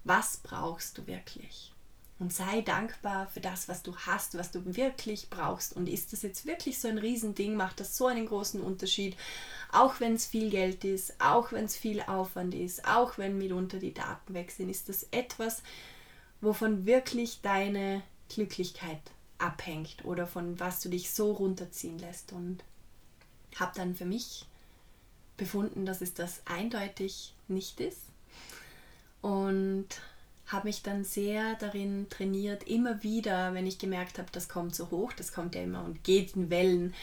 [0.03, 1.73] was brauchst du wirklich.
[2.19, 5.75] Und sei dankbar für das, was du hast, was du wirklich brauchst.
[5.75, 9.17] Und ist das jetzt wirklich so ein Riesending, macht das so einen großen Unterschied,
[9.71, 13.79] auch wenn es viel Geld ist, auch wenn es viel Aufwand ist, auch wenn mitunter
[13.79, 15.63] die Daten weg sind, ist das etwas,
[16.43, 18.99] wovon wirklich deine Glücklichkeit
[19.37, 22.33] abhängt oder von was du dich so runterziehen lässt.
[22.33, 22.63] Und
[23.55, 24.45] habe dann für mich
[25.37, 28.01] befunden, dass es das eindeutig nicht ist.
[29.21, 29.87] Und
[30.47, 34.91] habe mich dann sehr darin trainiert, immer wieder, wenn ich gemerkt habe, das kommt so
[34.91, 36.93] hoch, das kommt ja immer und geht in Wellen.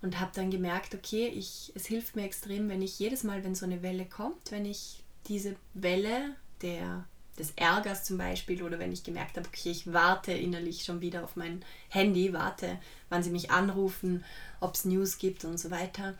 [0.00, 3.56] Und habe dann gemerkt, okay, ich, es hilft mir extrem, wenn ich jedes Mal, wenn
[3.56, 7.04] so eine Welle kommt, wenn ich diese Welle der,
[7.38, 11.24] des Ärgers zum Beispiel oder wenn ich gemerkt habe, okay, ich warte innerlich schon wieder
[11.24, 14.24] auf mein Handy, warte, wann sie mich anrufen,
[14.60, 16.14] ob es News gibt und so weiter,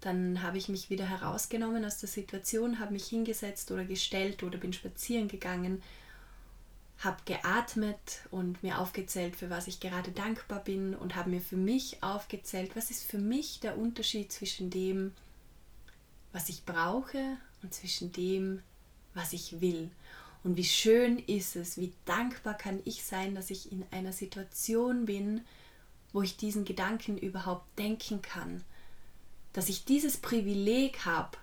[0.00, 4.58] dann habe ich mich wieder herausgenommen aus der Situation, habe mich hingesetzt oder gestellt oder
[4.58, 5.82] bin spazieren gegangen,
[6.98, 11.56] habe geatmet und mir aufgezählt, für was ich gerade dankbar bin und habe mir für
[11.56, 15.12] mich aufgezählt, was ist für mich der Unterschied zwischen dem,
[16.32, 18.62] was ich brauche und zwischen dem,
[19.14, 19.90] was ich will.
[20.46, 25.04] Und wie schön ist es, wie dankbar kann ich sein, dass ich in einer Situation
[25.04, 25.42] bin,
[26.12, 28.64] wo ich diesen Gedanken überhaupt denken kann
[29.56, 31.38] dass ich dieses Privileg habe,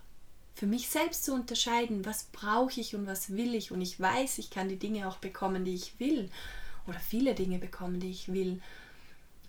[0.53, 3.71] für mich selbst zu unterscheiden, was brauche ich und was will ich.
[3.71, 6.29] Und ich weiß, ich kann die Dinge auch bekommen, die ich will.
[6.85, 8.61] Oder viele Dinge bekommen, die ich will.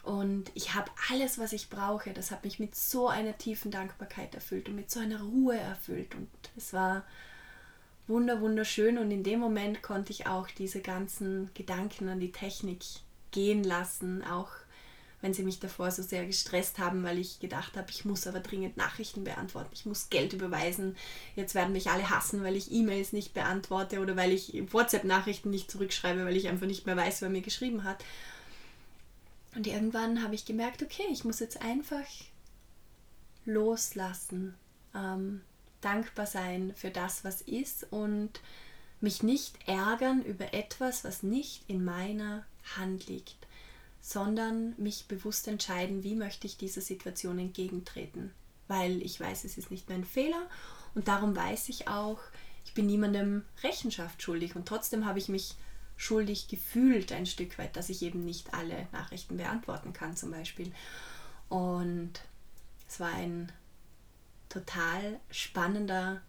[0.03, 2.15] Und ich habe alles, was ich brauche.
[2.15, 6.15] Das hat mich mit so einer tiefen Dankbarkeit erfüllt und mit so einer Ruhe erfüllt.
[6.15, 7.05] Und es war
[8.07, 8.99] wunder, wunderschön.
[8.99, 12.81] Und in dem Moment konnte ich auch diese ganzen Gedanken an die Technik
[13.31, 14.51] gehen lassen, auch
[15.25, 18.41] wenn sie mich davor so sehr gestresst haben, weil ich gedacht habe, ich muss aber
[18.41, 20.97] dringend Nachrichten beantworten, ich muss Geld überweisen,
[21.35, 25.71] jetzt werden mich alle hassen, weil ich E-Mails nicht beantworte oder weil ich WhatsApp-Nachrichten nicht
[25.71, 28.05] zurückschreibe, weil ich einfach nicht mehr weiß, wer mir geschrieben hat.
[29.55, 32.05] Und irgendwann habe ich gemerkt, okay, ich muss jetzt einfach
[33.47, 34.55] loslassen,
[34.95, 35.41] ähm,
[35.85, 38.41] dankbar sein für das, was ist und
[39.01, 42.45] mich nicht ärgern über etwas, was nicht in meiner
[42.77, 43.45] Hand liegt
[44.05, 48.33] sondern mich bewusst entscheiden, wie möchte ich dieser Situation entgegentreten.
[48.69, 50.47] Weil ich weiß, es ist nicht mein Fehler
[50.95, 52.19] und darum weiß ich auch,
[52.67, 55.55] ich bin niemandem Rechenschaft schuldig und trotzdem habe ich mich
[55.97, 60.71] schuldig gefühlt ein Stück weit, dass ich eben nicht alle Nachrichten beantworten kann zum Beispiel.
[61.49, 62.13] Und
[62.87, 63.51] es war ein
[64.55, 66.23] total spannender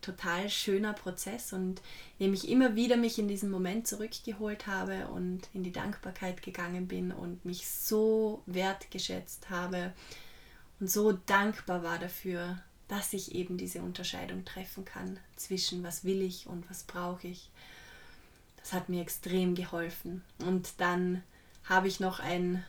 [0.00, 1.80] total schöner Prozess und
[2.18, 6.88] indem ich immer wieder mich in diesen Moment zurückgeholt habe und in die Dankbarkeit gegangen
[6.88, 9.92] bin und mich so wertgeschätzt habe
[10.80, 16.22] und so dankbar war dafür, dass ich eben diese Unterscheidung treffen kann zwischen was will
[16.22, 17.50] ich und was brauche ich.
[18.56, 20.22] Das hat mir extrem geholfen.
[20.38, 21.22] Und dann
[21.64, 22.64] habe ich noch ein,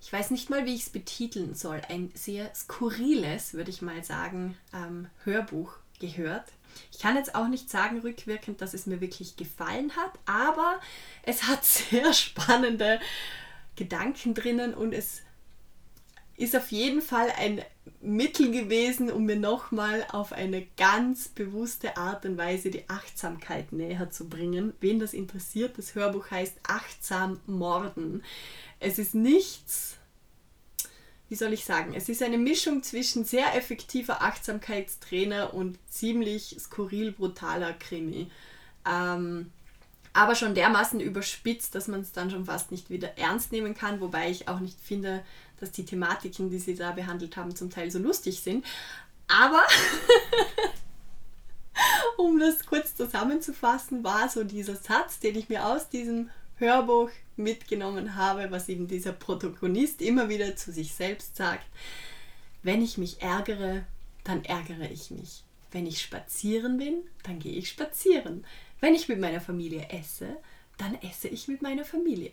[0.00, 4.02] ich weiß nicht mal, wie ich es betiteln soll, ein sehr skurriles, würde ich mal
[4.02, 6.44] sagen, ähm, Hörbuch gehört.
[6.92, 10.80] Ich kann jetzt auch nicht sagen rückwirkend, dass es mir wirklich gefallen hat, aber
[11.22, 13.00] es hat sehr spannende
[13.76, 15.22] Gedanken drinnen und es
[16.36, 17.60] ist auf jeden Fall ein
[18.00, 24.10] Mittel gewesen, um mir nochmal auf eine ganz bewusste Art und Weise die Achtsamkeit näher
[24.10, 24.72] zu bringen.
[24.80, 28.22] Wen das interessiert, das Hörbuch heißt Achtsam Morden.
[28.80, 29.98] Es ist nichts
[31.30, 37.12] wie soll ich sagen, es ist eine Mischung zwischen sehr effektiver Achtsamkeitstrainer und ziemlich skurril
[37.12, 38.28] brutaler Krimi.
[38.84, 39.52] Ähm,
[40.12, 44.00] aber schon dermaßen überspitzt, dass man es dann schon fast nicht wieder ernst nehmen kann,
[44.00, 45.22] wobei ich auch nicht finde,
[45.60, 48.66] dass die Thematiken, die sie da behandelt haben, zum Teil so lustig sind.
[49.28, 49.62] Aber
[52.16, 56.28] um das kurz zusammenzufassen, war so dieser Satz, den ich mir aus diesem
[56.60, 61.66] Hörbuch mitgenommen habe, was eben dieser Protagonist immer wieder zu sich selbst sagt.
[62.62, 63.84] Wenn ich mich ärgere,
[64.24, 65.42] dann ärgere ich mich.
[65.70, 68.44] Wenn ich spazieren bin, dann gehe ich spazieren.
[68.80, 70.36] Wenn ich mit meiner Familie esse,
[70.80, 72.30] dann esse ich mit meiner Familie.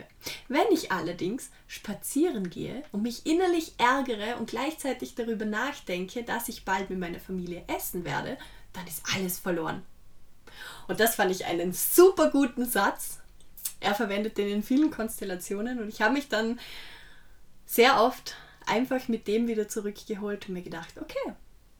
[0.48, 6.64] Wenn ich allerdings spazieren gehe und mich innerlich ärgere und gleichzeitig darüber nachdenke, dass ich
[6.64, 8.38] bald mit meiner Familie essen werde,
[8.74, 9.84] dann ist alles verloren.
[10.88, 13.20] Und das fand ich einen super guten Satz.
[13.80, 16.60] Er verwendet den in vielen Konstellationen und ich habe mich dann
[17.66, 21.34] sehr oft einfach mit dem wieder zurückgeholt und mir gedacht, okay,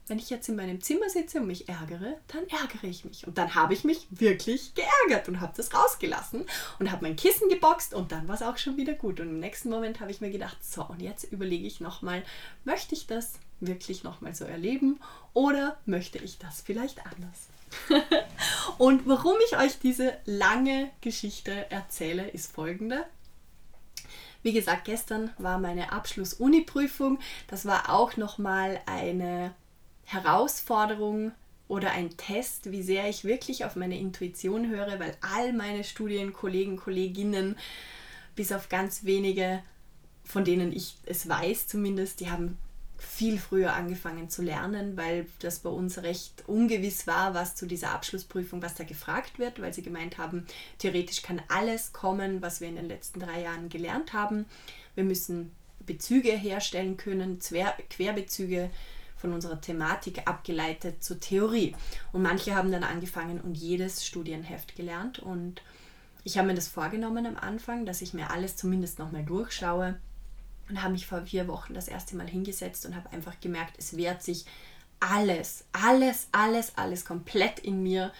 [0.08, 3.26] wenn ich jetzt in meinem Zimmer sitze und mich ärgere, dann ärgere ich mich.
[3.26, 6.46] Und dann habe ich mich wirklich geärgert und habe das rausgelassen
[6.78, 9.20] und habe mein Kissen geboxt und dann war es auch schon wieder gut.
[9.20, 12.22] Und im nächsten Moment habe ich mir gedacht, so, und jetzt überlege ich nochmal,
[12.64, 15.00] möchte ich das wirklich nochmal so erleben
[15.34, 17.48] oder möchte ich das vielleicht anders?
[18.78, 23.04] und warum ich euch diese lange Geschichte erzähle, ist folgende.
[24.42, 27.18] Wie gesagt, gestern war meine Abschluss-Uni-Prüfung.
[27.48, 29.54] Das war auch nochmal eine
[30.04, 31.32] Herausforderung
[31.66, 36.76] oder ein Test, wie sehr ich wirklich auf meine Intuition höre, weil all meine Studienkollegen,
[36.76, 37.56] Kolleginnen,
[38.34, 39.62] bis auf ganz wenige,
[40.24, 42.56] von denen ich es weiß zumindest, die haben
[42.98, 47.92] viel früher angefangen zu lernen, weil das bei uns recht ungewiss war, was zu dieser
[47.92, 50.46] Abschlussprüfung, was da gefragt wird, weil sie gemeint haben,
[50.78, 54.46] theoretisch kann alles kommen, was wir in den letzten drei Jahren gelernt haben.
[54.96, 55.52] Wir müssen
[55.86, 58.70] Bezüge herstellen können, Querbezüge
[59.16, 61.74] von unserer Thematik abgeleitet zur Theorie.
[62.12, 65.18] Und manche haben dann angefangen und jedes Studienheft gelernt.
[65.18, 65.62] Und
[66.24, 69.96] ich habe mir das vorgenommen am Anfang, dass ich mir alles zumindest nochmal durchschaue.
[70.68, 73.96] Und habe mich vor vier Wochen das erste Mal hingesetzt und habe einfach gemerkt, es
[73.96, 74.44] wehrt sich
[75.00, 78.12] alles, alles, alles, alles komplett in mir,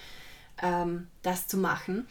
[0.62, 2.06] ähm, das zu machen.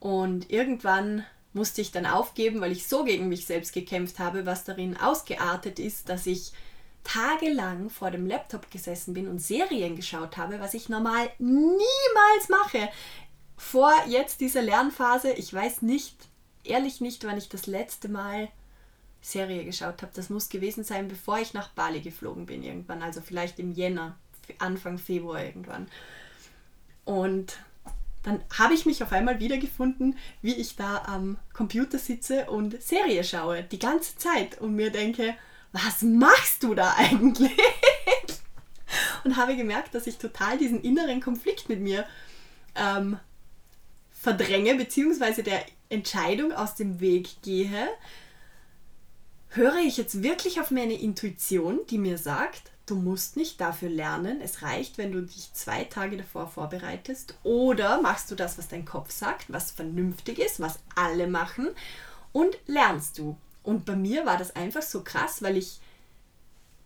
[0.00, 4.64] Und irgendwann musste ich dann aufgeben, weil ich so gegen mich selbst gekämpft habe, was
[4.64, 6.52] darin ausgeartet ist, dass ich
[7.04, 12.88] tagelang vor dem Laptop gesessen bin und Serien geschaut habe, was ich normal niemals mache.
[13.56, 16.16] Vor jetzt dieser Lernphase, ich weiß nicht,
[16.64, 18.48] ehrlich nicht, wann ich das letzte Mal
[19.22, 20.12] Serie geschaut habe.
[20.14, 24.16] Das muss gewesen sein, bevor ich nach Bali geflogen bin irgendwann, also vielleicht im Jänner,
[24.58, 25.86] Anfang Februar irgendwann.
[27.04, 27.58] Und
[28.22, 33.24] dann habe ich mich auf einmal wiedergefunden, wie ich da am Computer sitze und Serie
[33.24, 35.34] schaue, die ganze Zeit und mir denke,
[35.72, 37.52] was machst du da eigentlich?
[39.24, 42.04] Und habe gemerkt, dass ich total diesen inneren Konflikt mit mir
[42.74, 43.18] ähm,
[44.10, 47.88] verdränge, beziehungsweise der Entscheidung aus dem Weg gehe.
[49.54, 54.40] Höre ich jetzt wirklich auf meine Intuition, die mir sagt, du musst nicht dafür lernen,
[54.40, 58.86] es reicht, wenn du dich zwei Tage davor vorbereitest, oder machst du das, was dein
[58.86, 61.68] Kopf sagt, was vernünftig ist, was alle machen,
[62.32, 63.36] und lernst du.
[63.62, 65.80] Und bei mir war das einfach so krass, weil ich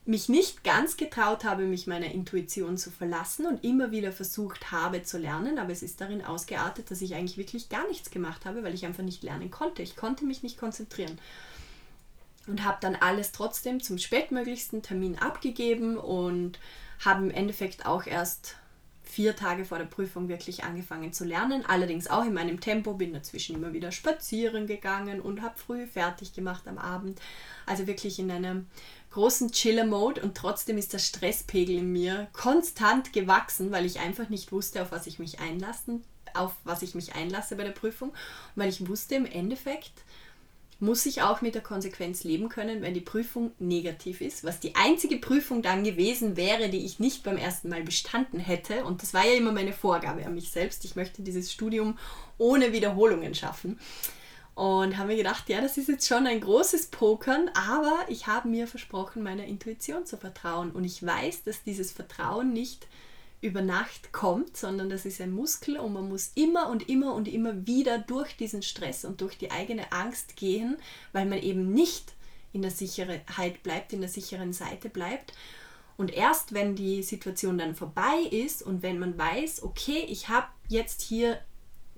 [0.05, 5.05] mich nicht ganz getraut habe, mich meiner Intuition zu verlassen und immer wieder versucht habe
[5.05, 8.65] zu lernen, aber es ist darin ausgeartet, dass ich eigentlich wirklich gar nichts gemacht habe,
[8.65, 9.83] weil ich einfach nicht lernen konnte.
[9.83, 11.17] Ich konnte mich nicht konzentrieren
[12.47, 16.59] und habe dann alles trotzdem zum spätmöglichsten Termin abgegeben und
[17.05, 18.57] habe im Endeffekt auch erst
[19.03, 21.65] vier Tage vor der Prüfung wirklich angefangen zu lernen.
[21.67, 26.35] Allerdings auch in meinem Tempo, bin dazwischen immer wieder spazieren gegangen und habe früh fertig
[26.35, 27.21] gemacht am Abend.
[27.65, 28.67] Also wirklich in einem
[29.13, 34.53] großen Chiller-Mode und trotzdem ist der Stresspegel in mir konstant gewachsen, weil ich einfach nicht
[34.53, 36.05] wusste, auf was ich mich einlassen,
[36.35, 38.13] auf was ich mich einlasse bei der Prüfung,
[38.57, 40.05] weil ich wusste im Endeffekt,
[40.79, 44.75] muss ich auch mit der Konsequenz leben können, wenn die Prüfung negativ ist, was die
[44.75, 48.85] einzige Prüfung dann gewesen wäre, die ich nicht beim ersten Mal bestanden hätte.
[48.85, 50.85] Und das war ja immer meine Vorgabe an mich selbst.
[50.85, 51.99] Ich möchte dieses Studium
[52.37, 53.81] ohne Wiederholungen schaffen.
[54.55, 58.49] Und habe mir gedacht, ja, das ist jetzt schon ein großes Pokern, aber ich habe
[58.49, 60.71] mir versprochen, meiner Intuition zu vertrauen.
[60.71, 62.87] Und ich weiß, dass dieses Vertrauen nicht
[63.41, 67.29] über Nacht kommt, sondern das ist ein Muskel und man muss immer und immer und
[67.29, 70.77] immer wieder durch diesen Stress und durch die eigene Angst gehen,
[71.13, 72.15] weil man eben nicht
[72.53, 75.35] in der Sicherheit bleibt, in der sicheren Seite bleibt.
[75.97, 80.49] Und erst wenn die Situation dann vorbei ist und wenn man weiß, okay, ich habe
[80.69, 81.39] jetzt hier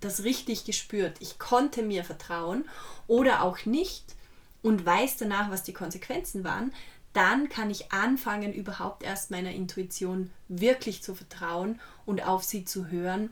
[0.00, 2.64] das richtig gespürt, ich konnte mir vertrauen
[3.06, 4.14] oder auch nicht
[4.62, 6.72] und weiß danach, was die Konsequenzen waren,
[7.18, 12.90] dann kann ich anfangen, überhaupt erst meiner Intuition wirklich zu vertrauen und auf sie zu
[12.92, 13.30] hören,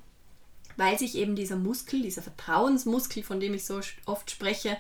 [0.77, 4.77] weil sich eben dieser Muskel, dieser Vertrauensmuskel, von dem ich so oft spreche,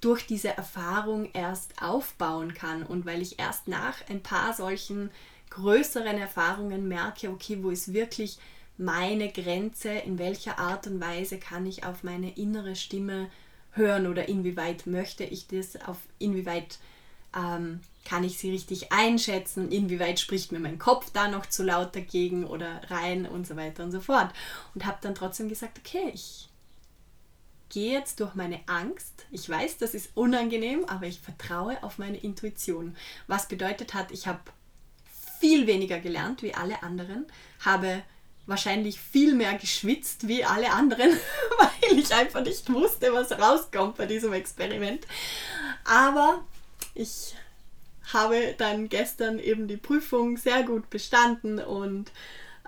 [0.00, 2.82] durch diese Erfahrung erst aufbauen kann.
[2.82, 5.12] Und weil ich erst nach ein paar solchen
[5.50, 8.40] größeren Erfahrungen merke, okay, wo ist wirklich
[8.78, 13.30] meine Grenze, in welcher Art und Weise kann ich auf meine innere Stimme
[13.70, 16.80] hören oder inwieweit möchte ich das, auf inwieweit
[17.34, 21.94] ähm, kann ich sie richtig einschätzen, inwieweit spricht mir mein Kopf da noch zu laut
[21.94, 24.32] dagegen oder rein und so weiter und so fort.
[24.74, 26.48] Und habe dann trotzdem gesagt, okay, ich
[27.68, 29.26] gehe jetzt durch meine Angst.
[29.30, 32.96] Ich weiß, das ist unangenehm, aber ich vertraue auf meine Intuition.
[33.26, 34.40] Was bedeutet hat, ich habe
[35.38, 37.26] viel weniger gelernt wie alle anderen,
[37.64, 38.02] habe
[38.46, 41.10] wahrscheinlich viel mehr geschwitzt wie alle anderen,
[41.58, 45.06] weil ich einfach nicht wusste, was rauskommt bei diesem Experiment.
[45.84, 46.44] Aber
[46.94, 47.34] ich
[48.12, 52.10] habe dann gestern eben die Prüfung sehr gut bestanden und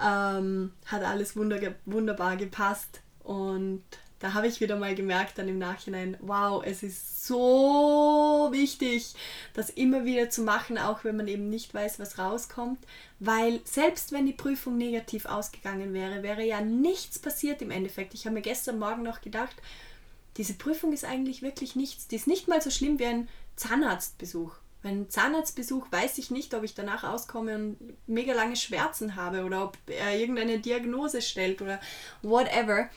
[0.00, 3.00] ähm, hat alles wunderbar gepasst.
[3.22, 3.82] Und
[4.22, 9.14] da habe ich wieder mal gemerkt dann im Nachhinein, wow, es ist so wichtig,
[9.52, 12.78] das immer wieder zu machen, auch wenn man eben nicht weiß, was rauskommt.
[13.18, 18.14] Weil selbst wenn die Prüfung negativ ausgegangen wäre, wäre ja nichts passiert im Endeffekt.
[18.14, 19.56] Ich habe mir gestern Morgen noch gedacht,
[20.36, 22.06] diese Prüfung ist eigentlich wirklich nichts.
[22.06, 24.54] Die ist nicht mal so schlimm wie ein Zahnarztbesuch.
[24.82, 27.76] Einem Zahnarztbesuch weiß ich nicht, ob ich danach auskomme und
[28.08, 31.80] mega lange Schmerzen habe oder ob er irgendeine Diagnose stellt oder
[32.22, 32.88] whatever.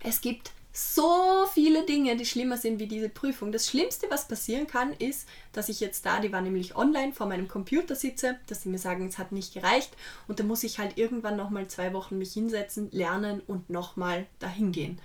[0.00, 3.50] Es gibt so viele Dinge, die schlimmer sind wie diese Prüfung.
[3.50, 7.26] Das Schlimmste, was passieren kann, ist, dass ich jetzt da, die war nämlich online, vor
[7.26, 9.96] meinem Computer sitze, dass sie mir sagen, es hat nicht gereicht
[10.28, 14.70] und dann muss ich halt irgendwann nochmal zwei Wochen mich hinsetzen, lernen und nochmal dahin
[14.70, 15.00] gehen.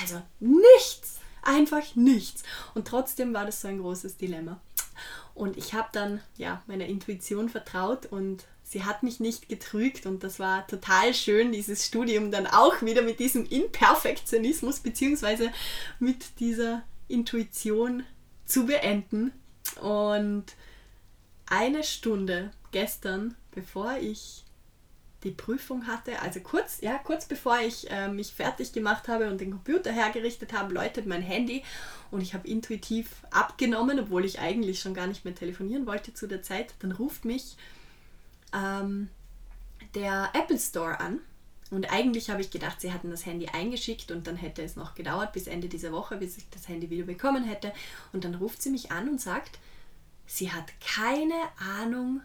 [0.00, 1.09] Also nichts,
[1.42, 2.42] einfach nichts.
[2.74, 4.60] Und trotzdem war das so ein großes Dilemma.
[5.34, 10.22] Und ich habe dann ja meiner Intuition vertraut und sie hat mich nicht getrügt und
[10.22, 15.50] das war total schön, dieses Studium dann auch wieder mit diesem Imperfektionismus bzw.
[15.98, 18.04] mit dieser Intuition
[18.44, 19.32] zu beenden.
[19.80, 20.44] Und
[21.46, 24.44] eine Stunde gestern, bevor ich
[25.24, 29.40] die Prüfung hatte, also kurz, ja, kurz bevor ich äh, mich fertig gemacht habe und
[29.40, 31.62] den Computer hergerichtet habe, läutet mein Handy
[32.10, 36.26] und ich habe intuitiv abgenommen, obwohl ich eigentlich schon gar nicht mehr telefonieren wollte zu
[36.26, 36.74] der Zeit.
[36.80, 37.56] Dann ruft mich
[38.54, 39.08] ähm,
[39.94, 41.20] der Apple Store an.
[41.70, 44.96] Und eigentlich habe ich gedacht, sie hatten das Handy eingeschickt und dann hätte es noch
[44.96, 47.72] gedauert bis Ende dieser Woche, bis ich das Handy wieder bekommen hätte.
[48.12, 49.60] Und dann ruft sie mich an und sagt,
[50.26, 51.34] sie hat keine
[51.78, 52.22] Ahnung,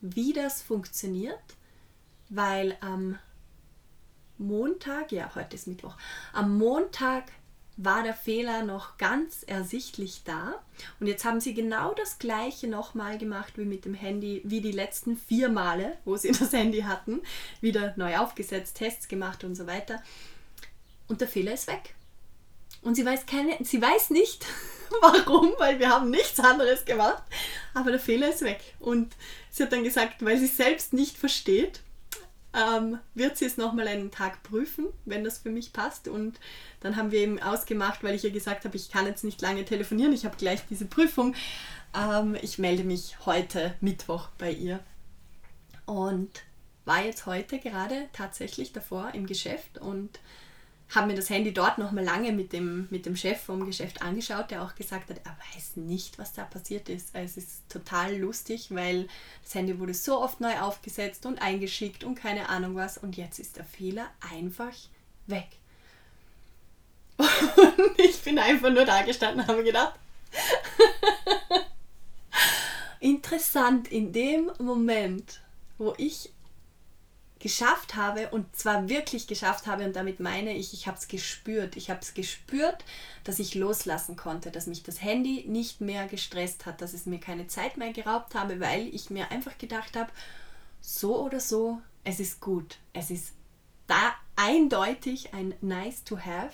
[0.00, 1.38] wie das funktioniert,
[2.28, 3.18] weil am
[4.38, 5.96] Montag, ja, heute ist Mittwoch,
[6.32, 7.24] am Montag
[7.76, 10.54] war der Fehler noch ganz ersichtlich da.
[10.98, 14.72] Und jetzt haben sie genau das gleiche nochmal gemacht wie mit dem Handy, wie die
[14.72, 17.20] letzten vier Male, wo sie das Handy hatten.
[17.60, 20.02] Wieder neu aufgesetzt, Tests gemacht und so weiter.
[21.06, 21.94] Und der Fehler ist weg.
[22.80, 24.46] Und sie weiß, keine, sie weiß nicht,
[25.00, 27.22] warum, weil wir haben nichts anderes gemacht.
[27.74, 28.60] Aber der Fehler ist weg.
[28.80, 29.14] Und
[29.50, 31.82] sie hat dann gesagt, weil sie selbst nicht versteht,
[32.56, 36.08] ähm, wird sie es nochmal einen Tag prüfen, wenn das für mich passt.
[36.08, 36.40] Und
[36.80, 39.64] dann haben wir eben ausgemacht, weil ich ihr gesagt habe, ich kann jetzt nicht lange
[39.64, 41.34] telefonieren, ich habe gleich diese Prüfung.
[41.94, 44.80] Ähm, ich melde mich heute Mittwoch bei ihr.
[45.84, 46.42] Und
[46.86, 50.18] war jetzt heute gerade tatsächlich davor im Geschäft und
[50.94, 54.50] habe mir das Handy dort nochmal lange mit dem, mit dem Chef vom Geschäft angeschaut,
[54.50, 57.08] der auch gesagt hat, er weiß nicht, was da passiert ist.
[57.12, 59.08] Es ist total lustig, weil
[59.42, 63.38] das Handy wurde so oft neu aufgesetzt und eingeschickt und keine Ahnung was und jetzt
[63.40, 64.74] ist der Fehler einfach
[65.26, 65.48] weg.
[67.18, 69.94] Und ich bin einfach nur da gestanden und habe gedacht,
[73.00, 75.40] interessant, in dem Moment,
[75.78, 76.30] wo ich
[77.46, 81.76] geschafft habe und zwar wirklich geschafft habe und damit meine ich, ich habe es gespürt.
[81.76, 82.84] Ich habe es gespürt,
[83.22, 87.20] dass ich loslassen konnte, dass mich das Handy nicht mehr gestresst hat, dass es mir
[87.20, 90.10] keine Zeit mehr geraubt habe, weil ich mir einfach gedacht habe,
[90.80, 92.78] so oder so, es ist gut.
[92.92, 93.32] Es ist
[93.86, 96.50] da eindeutig ein nice to have.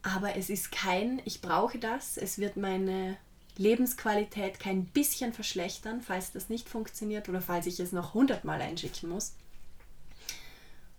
[0.00, 3.18] Aber es ist kein, ich brauche das, es wird meine
[3.56, 9.08] Lebensqualität kein bisschen verschlechtern, falls das nicht funktioniert oder falls ich es noch hundertmal einschicken
[9.08, 9.34] muss.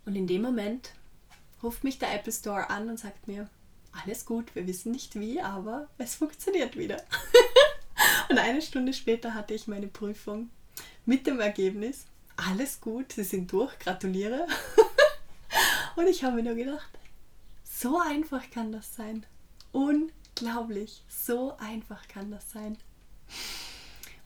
[0.06, 0.92] Und in dem Moment
[1.62, 3.50] ruft mich der Apple Store an und sagt mir,
[4.04, 7.02] alles gut, wir wissen nicht wie, aber es funktioniert wieder.
[8.30, 10.50] und eine Stunde später hatte ich meine Prüfung
[11.06, 12.06] mit dem Ergebnis,
[12.36, 14.48] alles gut, Sie sind durch, gratuliere.
[15.96, 16.90] und ich habe mir nur gedacht,
[17.64, 19.26] so einfach kann das sein.
[19.72, 22.78] Unglaublich Unglaublich, so einfach kann das sein.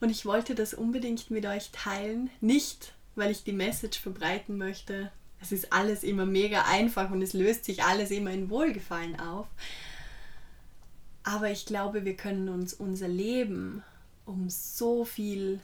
[0.00, 5.12] Und ich wollte das unbedingt mit euch teilen, nicht weil ich die Message verbreiten möchte,
[5.40, 9.46] es ist alles immer mega einfach und es löst sich alles immer in Wohlgefallen auf.
[11.22, 13.82] Aber ich glaube, wir können uns unser Leben
[14.26, 15.60] um so viel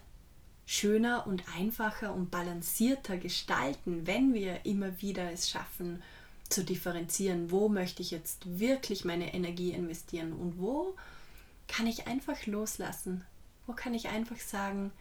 [0.65, 6.03] schöner und einfacher und balancierter gestalten, wenn wir immer wieder es schaffen,
[6.49, 10.97] zu differenzieren, wo möchte ich jetzt wirklich meine Energie investieren und wo
[11.69, 13.25] kann ich einfach loslassen,
[13.67, 14.93] wo kann ich einfach sagen,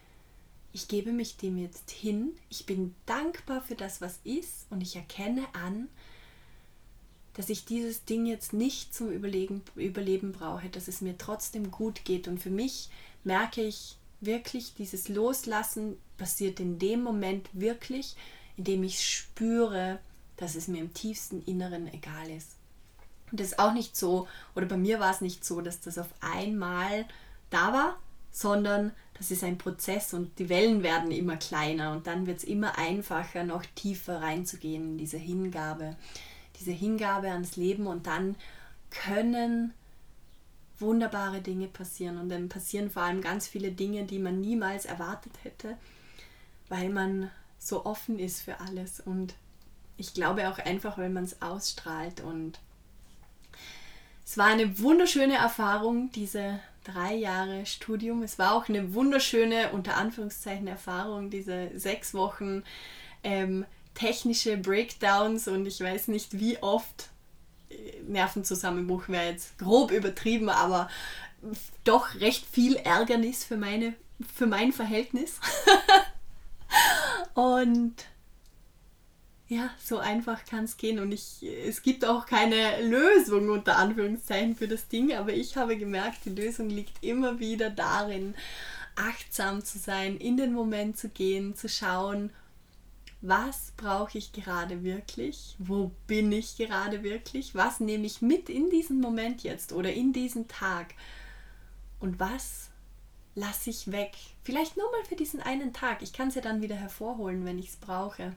[0.73, 4.95] ich gebe mich dem jetzt hin, ich bin dankbar für das, was ist und ich
[4.95, 5.87] erkenne an,
[7.35, 12.05] dass ich dieses Ding jetzt nicht zum Überlegen, Überleben brauche, dass es mir trotzdem gut
[12.05, 12.27] geht.
[12.27, 12.89] Und für mich
[13.23, 18.15] merke ich wirklich, dieses Loslassen passiert in dem Moment wirklich,
[18.55, 19.99] in dem ich spüre,
[20.37, 22.55] dass es mir im tiefsten Inneren egal ist.
[23.31, 25.97] Und das ist auch nicht so, oder bei mir war es nicht so, dass das
[25.97, 27.05] auf einmal
[27.49, 27.97] da war,
[28.31, 32.43] sondern das ist ein Prozess und die Wellen werden immer kleiner und dann wird es
[32.43, 35.95] immer einfacher, noch tiefer reinzugehen in diese Hingabe,
[36.59, 38.35] diese Hingabe ans Leben und dann
[38.89, 39.73] können
[40.79, 45.31] wunderbare Dinge passieren und dann passieren vor allem ganz viele Dinge, die man niemals erwartet
[45.43, 45.77] hätte,
[46.67, 49.35] weil man so offen ist für alles und
[49.97, 52.59] ich glaube auch einfach, weil man es ausstrahlt und
[54.25, 58.23] es war eine wunderschöne Erfahrung, diese drei Jahre Studium.
[58.23, 62.63] Es war auch eine wunderschöne, unter Anführungszeichen, Erfahrung, diese sechs Wochen
[63.23, 67.09] ähm, technische Breakdowns und ich weiß nicht, wie oft
[67.69, 70.89] äh, Nervenzusammenbruch wäre jetzt grob übertrieben, aber
[71.83, 73.93] doch recht viel Ärgernis für, meine,
[74.35, 75.39] für mein Verhältnis.
[77.35, 77.93] und
[79.47, 80.99] ja, so einfach kann es gehen.
[80.99, 85.77] Und ich, es gibt auch keine Lösung unter Anführungszeichen für das Ding, aber ich habe
[85.77, 88.33] gemerkt, die Lösung liegt immer wieder darin,
[88.95, 92.31] achtsam zu sein, in den Moment zu gehen, zu schauen,
[93.21, 98.69] was brauche ich gerade wirklich, wo bin ich gerade wirklich, was nehme ich mit in
[98.69, 100.93] diesen Moment jetzt oder in diesen Tag
[101.99, 102.69] und was
[103.33, 104.11] lasse ich weg.
[104.43, 106.01] Vielleicht nur mal für diesen einen Tag.
[106.01, 108.33] Ich kann es ja dann wieder hervorholen, wenn ich es brauche.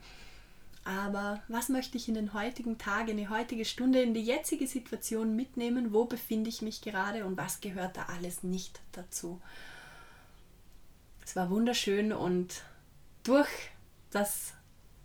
[0.89, 4.67] Aber was möchte ich in den heutigen Tag, in die heutige Stunde, in die jetzige
[4.67, 5.93] Situation mitnehmen?
[5.93, 9.39] Wo befinde ich mich gerade und was gehört da alles nicht dazu?
[11.23, 12.63] Es war wunderschön und
[13.23, 13.51] durch
[14.11, 14.55] das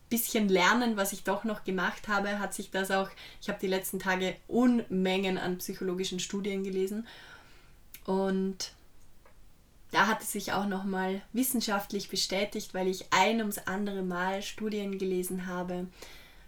[0.07, 3.09] bisschen Lernen, was ich doch noch gemacht habe, hat sich das auch,
[3.41, 7.05] ich habe die letzten Tage Unmengen an psychologischen Studien gelesen
[8.05, 8.71] und
[9.93, 14.97] da hat es sich auch nochmal wissenschaftlich bestätigt, weil ich ein ums andere Mal Studien
[14.97, 15.87] gelesen habe.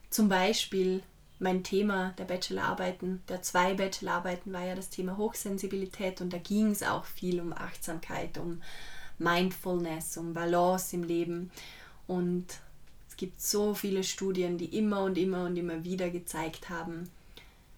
[0.09, 1.03] Zum Beispiel
[1.37, 6.71] mein Thema der Bachelorarbeiten, der zwei Bachelorarbeiten war ja das Thema Hochsensibilität und da ging
[6.71, 8.63] es auch viel um Achtsamkeit, um
[9.19, 11.51] Mindfulness, um Balance im Leben.
[12.07, 12.45] Und
[13.07, 17.11] es gibt so viele Studien, die immer und immer und immer wieder gezeigt haben,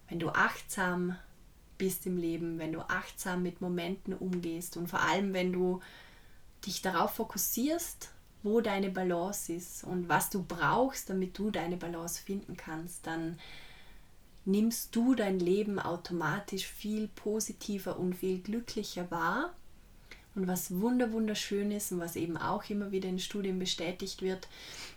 [0.08, 1.18] wenn du achtsam
[1.78, 5.82] bist im Leben, wenn du achtsam mit Momenten umgehst und vor allem, wenn du
[6.66, 8.10] dich darauf fokussierst,
[8.44, 13.38] wo deine Balance ist und was du brauchst, damit du deine Balance finden kannst, dann
[14.46, 19.54] nimmst du dein Leben automatisch viel positiver und viel glücklicher wahr.
[20.36, 24.48] Und was wunder wunderschön ist und was eben auch immer wieder in Studien bestätigt wird,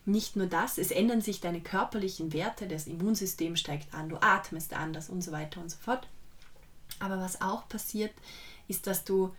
[0.04, 4.74] nicht nur das, es ändern sich deine körperlichen Werte, das Immunsystem steigt an, du atmest
[4.74, 6.06] anders und so weiter und so fort,
[7.00, 8.12] aber was auch passiert,
[8.68, 9.34] ist, dass du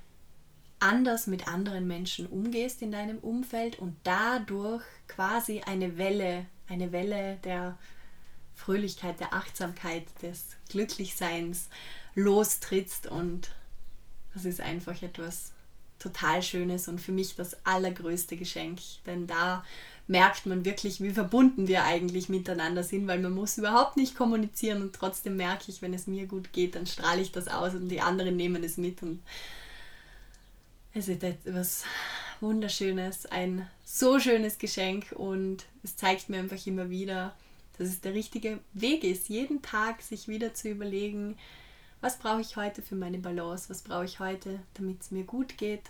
[0.80, 7.38] anders mit anderen Menschen umgehst in deinem Umfeld und dadurch quasi eine Welle, eine Welle
[7.43, 7.78] der
[8.55, 11.70] Fröhlichkeit, der Achtsamkeit, des Glücklichseins
[12.16, 13.51] lostrittst und
[14.34, 15.53] das ist einfach etwas
[16.01, 19.63] total Schönes und für mich das allergrößte Geschenk, denn da
[20.07, 24.81] merkt man wirklich, wie verbunden wir eigentlich miteinander sind, weil man muss überhaupt nicht kommunizieren
[24.81, 27.87] und trotzdem merke ich, wenn es mir gut geht, dann strahle ich das aus und
[27.87, 29.01] die anderen nehmen es mit.
[29.03, 29.21] Und
[30.93, 31.85] es ist etwas
[32.41, 37.33] Wunderschönes, ein so schönes Geschenk und es zeigt mir einfach immer wieder,
[37.77, 41.37] dass es der richtige Weg ist, jeden Tag sich wieder zu überlegen,
[42.01, 45.57] was brauche ich heute für meine Balance, was brauche ich heute, damit es mir gut
[45.57, 45.83] geht,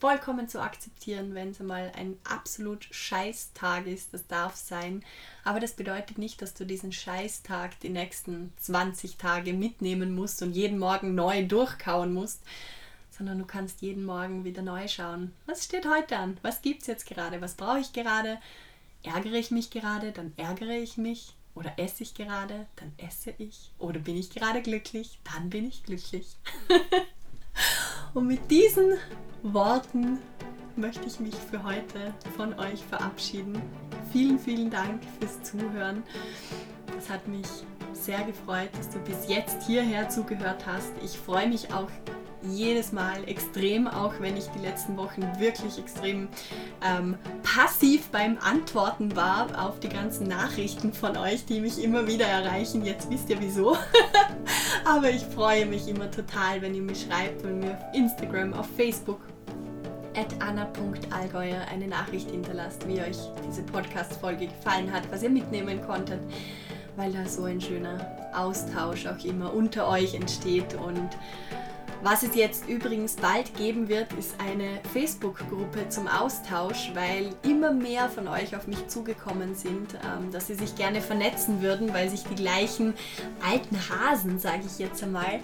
[0.00, 4.14] vollkommen zu akzeptieren, wenn es mal ein absolut Scheißtag ist.
[4.14, 5.04] Das darf sein.
[5.44, 10.52] Aber das bedeutet nicht, dass du diesen Scheißtag die nächsten 20 Tage mitnehmen musst und
[10.52, 12.42] jeden Morgen neu durchkauen musst,
[13.10, 15.32] sondern du kannst jeden Morgen wieder neu schauen.
[15.44, 16.38] Was steht heute an?
[16.40, 17.42] Was gibt es jetzt gerade?
[17.42, 18.38] Was brauche ich gerade?
[19.02, 20.12] Ärgere ich mich gerade?
[20.12, 21.34] Dann ärgere ich mich.
[21.54, 22.66] Oder esse ich gerade?
[22.76, 23.72] Dann esse ich.
[23.78, 25.18] Oder bin ich gerade glücklich?
[25.32, 26.36] Dann bin ich glücklich.
[28.14, 28.94] Und mit diesen
[29.42, 30.18] Worten
[30.76, 33.60] möchte ich mich für heute von euch verabschieden.
[34.12, 36.02] Vielen, vielen Dank fürs Zuhören.
[36.98, 37.46] Es hat mich
[37.92, 40.92] sehr gefreut, dass du bis jetzt hierher zugehört hast.
[41.04, 41.90] Ich freue mich auch
[42.42, 46.28] jedes Mal extrem, auch wenn ich die letzten Wochen wirklich extrem
[46.84, 52.26] ähm, passiv beim Antworten war auf die ganzen Nachrichten von euch, die mich immer wieder
[52.26, 52.84] erreichen.
[52.84, 53.76] Jetzt wisst ihr wieso.
[54.84, 58.66] Aber ich freue mich immer total, wenn ihr mir schreibt, wenn mir auf Instagram, auf
[58.76, 59.20] Facebook
[60.16, 66.20] at anna.allgäuer eine Nachricht hinterlasst, wie euch diese Podcast-Folge gefallen hat, was ihr mitnehmen konntet
[66.96, 67.98] weil da so ein schöner
[68.34, 71.08] Austausch auch immer unter euch entsteht und
[72.02, 78.08] was es jetzt übrigens bald geben wird, ist eine Facebook-Gruppe zum Austausch, weil immer mehr
[78.08, 82.24] von euch auf mich zugekommen sind, ähm, dass sie sich gerne vernetzen würden, weil sich
[82.24, 82.94] die gleichen
[83.46, 85.40] alten Hasen, sage ich jetzt einmal,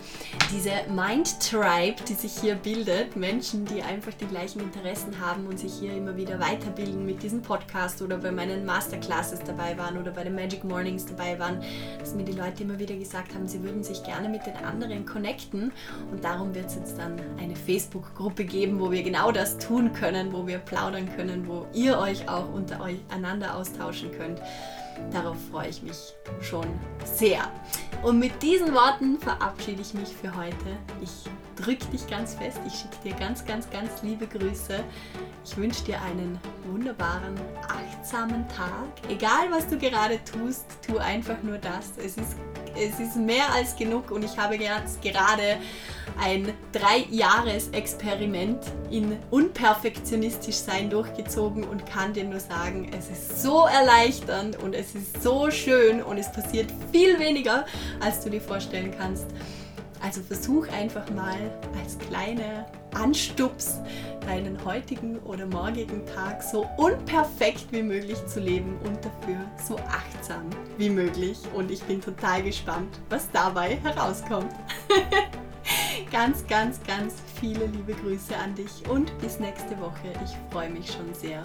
[0.50, 5.58] diese Mind Tribe, die sich hier bildet, Menschen, die einfach die gleichen Interessen haben und
[5.58, 10.10] sich hier immer wieder weiterbilden mit diesem Podcast oder bei meinen Masterclasses dabei waren oder
[10.10, 11.62] bei den Magic Mornings dabei waren,
[11.98, 15.04] dass mir die Leute immer wieder gesagt haben, sie würden sich gerne mit den anderen
[15.04, 15.72] connecten
[16.10, 19.92] und darum darum wird es jetzt dann eine Facebook-Gruppe geben, wo wir genau das tun
[19.92, 24.40] können, wo wir plaudern können, wo ihr euch auch unter euch einander austauschen könnt.
[25.12, 26.66] Darauf freue ich mich schon
[27.04, 27.40] sehr.
[28.02, 30.78] Und mit diesen Worten verabschiede ich mich für heute.
[31.02, 31.10] Ich
[31.56, 32.60] drücke dich ganz fest.
[32.66, 34.80] Ich schicke dir ganz, ganz, ganz liebe Grüße.
[35.44, 37.34] Ich wünsche dir einen wunderbaren,
[37.68, 38.88] achtsamen Tag.
[39.10, 41.92] Egal, was du gerade tust, tu einfach nur das.
[41.98, 42.36] Es ist,
[42.78, 45.58] es ist mehr als genug und ich habe jetzt gerade
[46.20, 48.58] ein Drei-Jahres-Experiment
[48.90, 54.94] in unperfektionistisch sein durchgezogen und kann dir nur sagen, es ist so erleichternd und es
[54.94, 57.66] ist so schön und es passiert viel weniger,
[58.00, 59.26] als du dir vorstellen kannst.
[60.02, 61.36] Also versuch einfach mal
[61.80, 63.80] als kleine Anstups
[64.26, 70.48] deinen heutigen oder morgigen Tag so unperfekt wie möglich zu leben und dafür so achtsam
[70.78, 71.38] wie möglich.
[71.54, 74.52] Und ich bin total gespannt, was dabei herauskommt.
[76.10, 80.12] ganz, ganz, ganz viele liebe Grüße an dich und bis nächste Woche.
[80.24, 81.42] Ich freue mich schon sehr.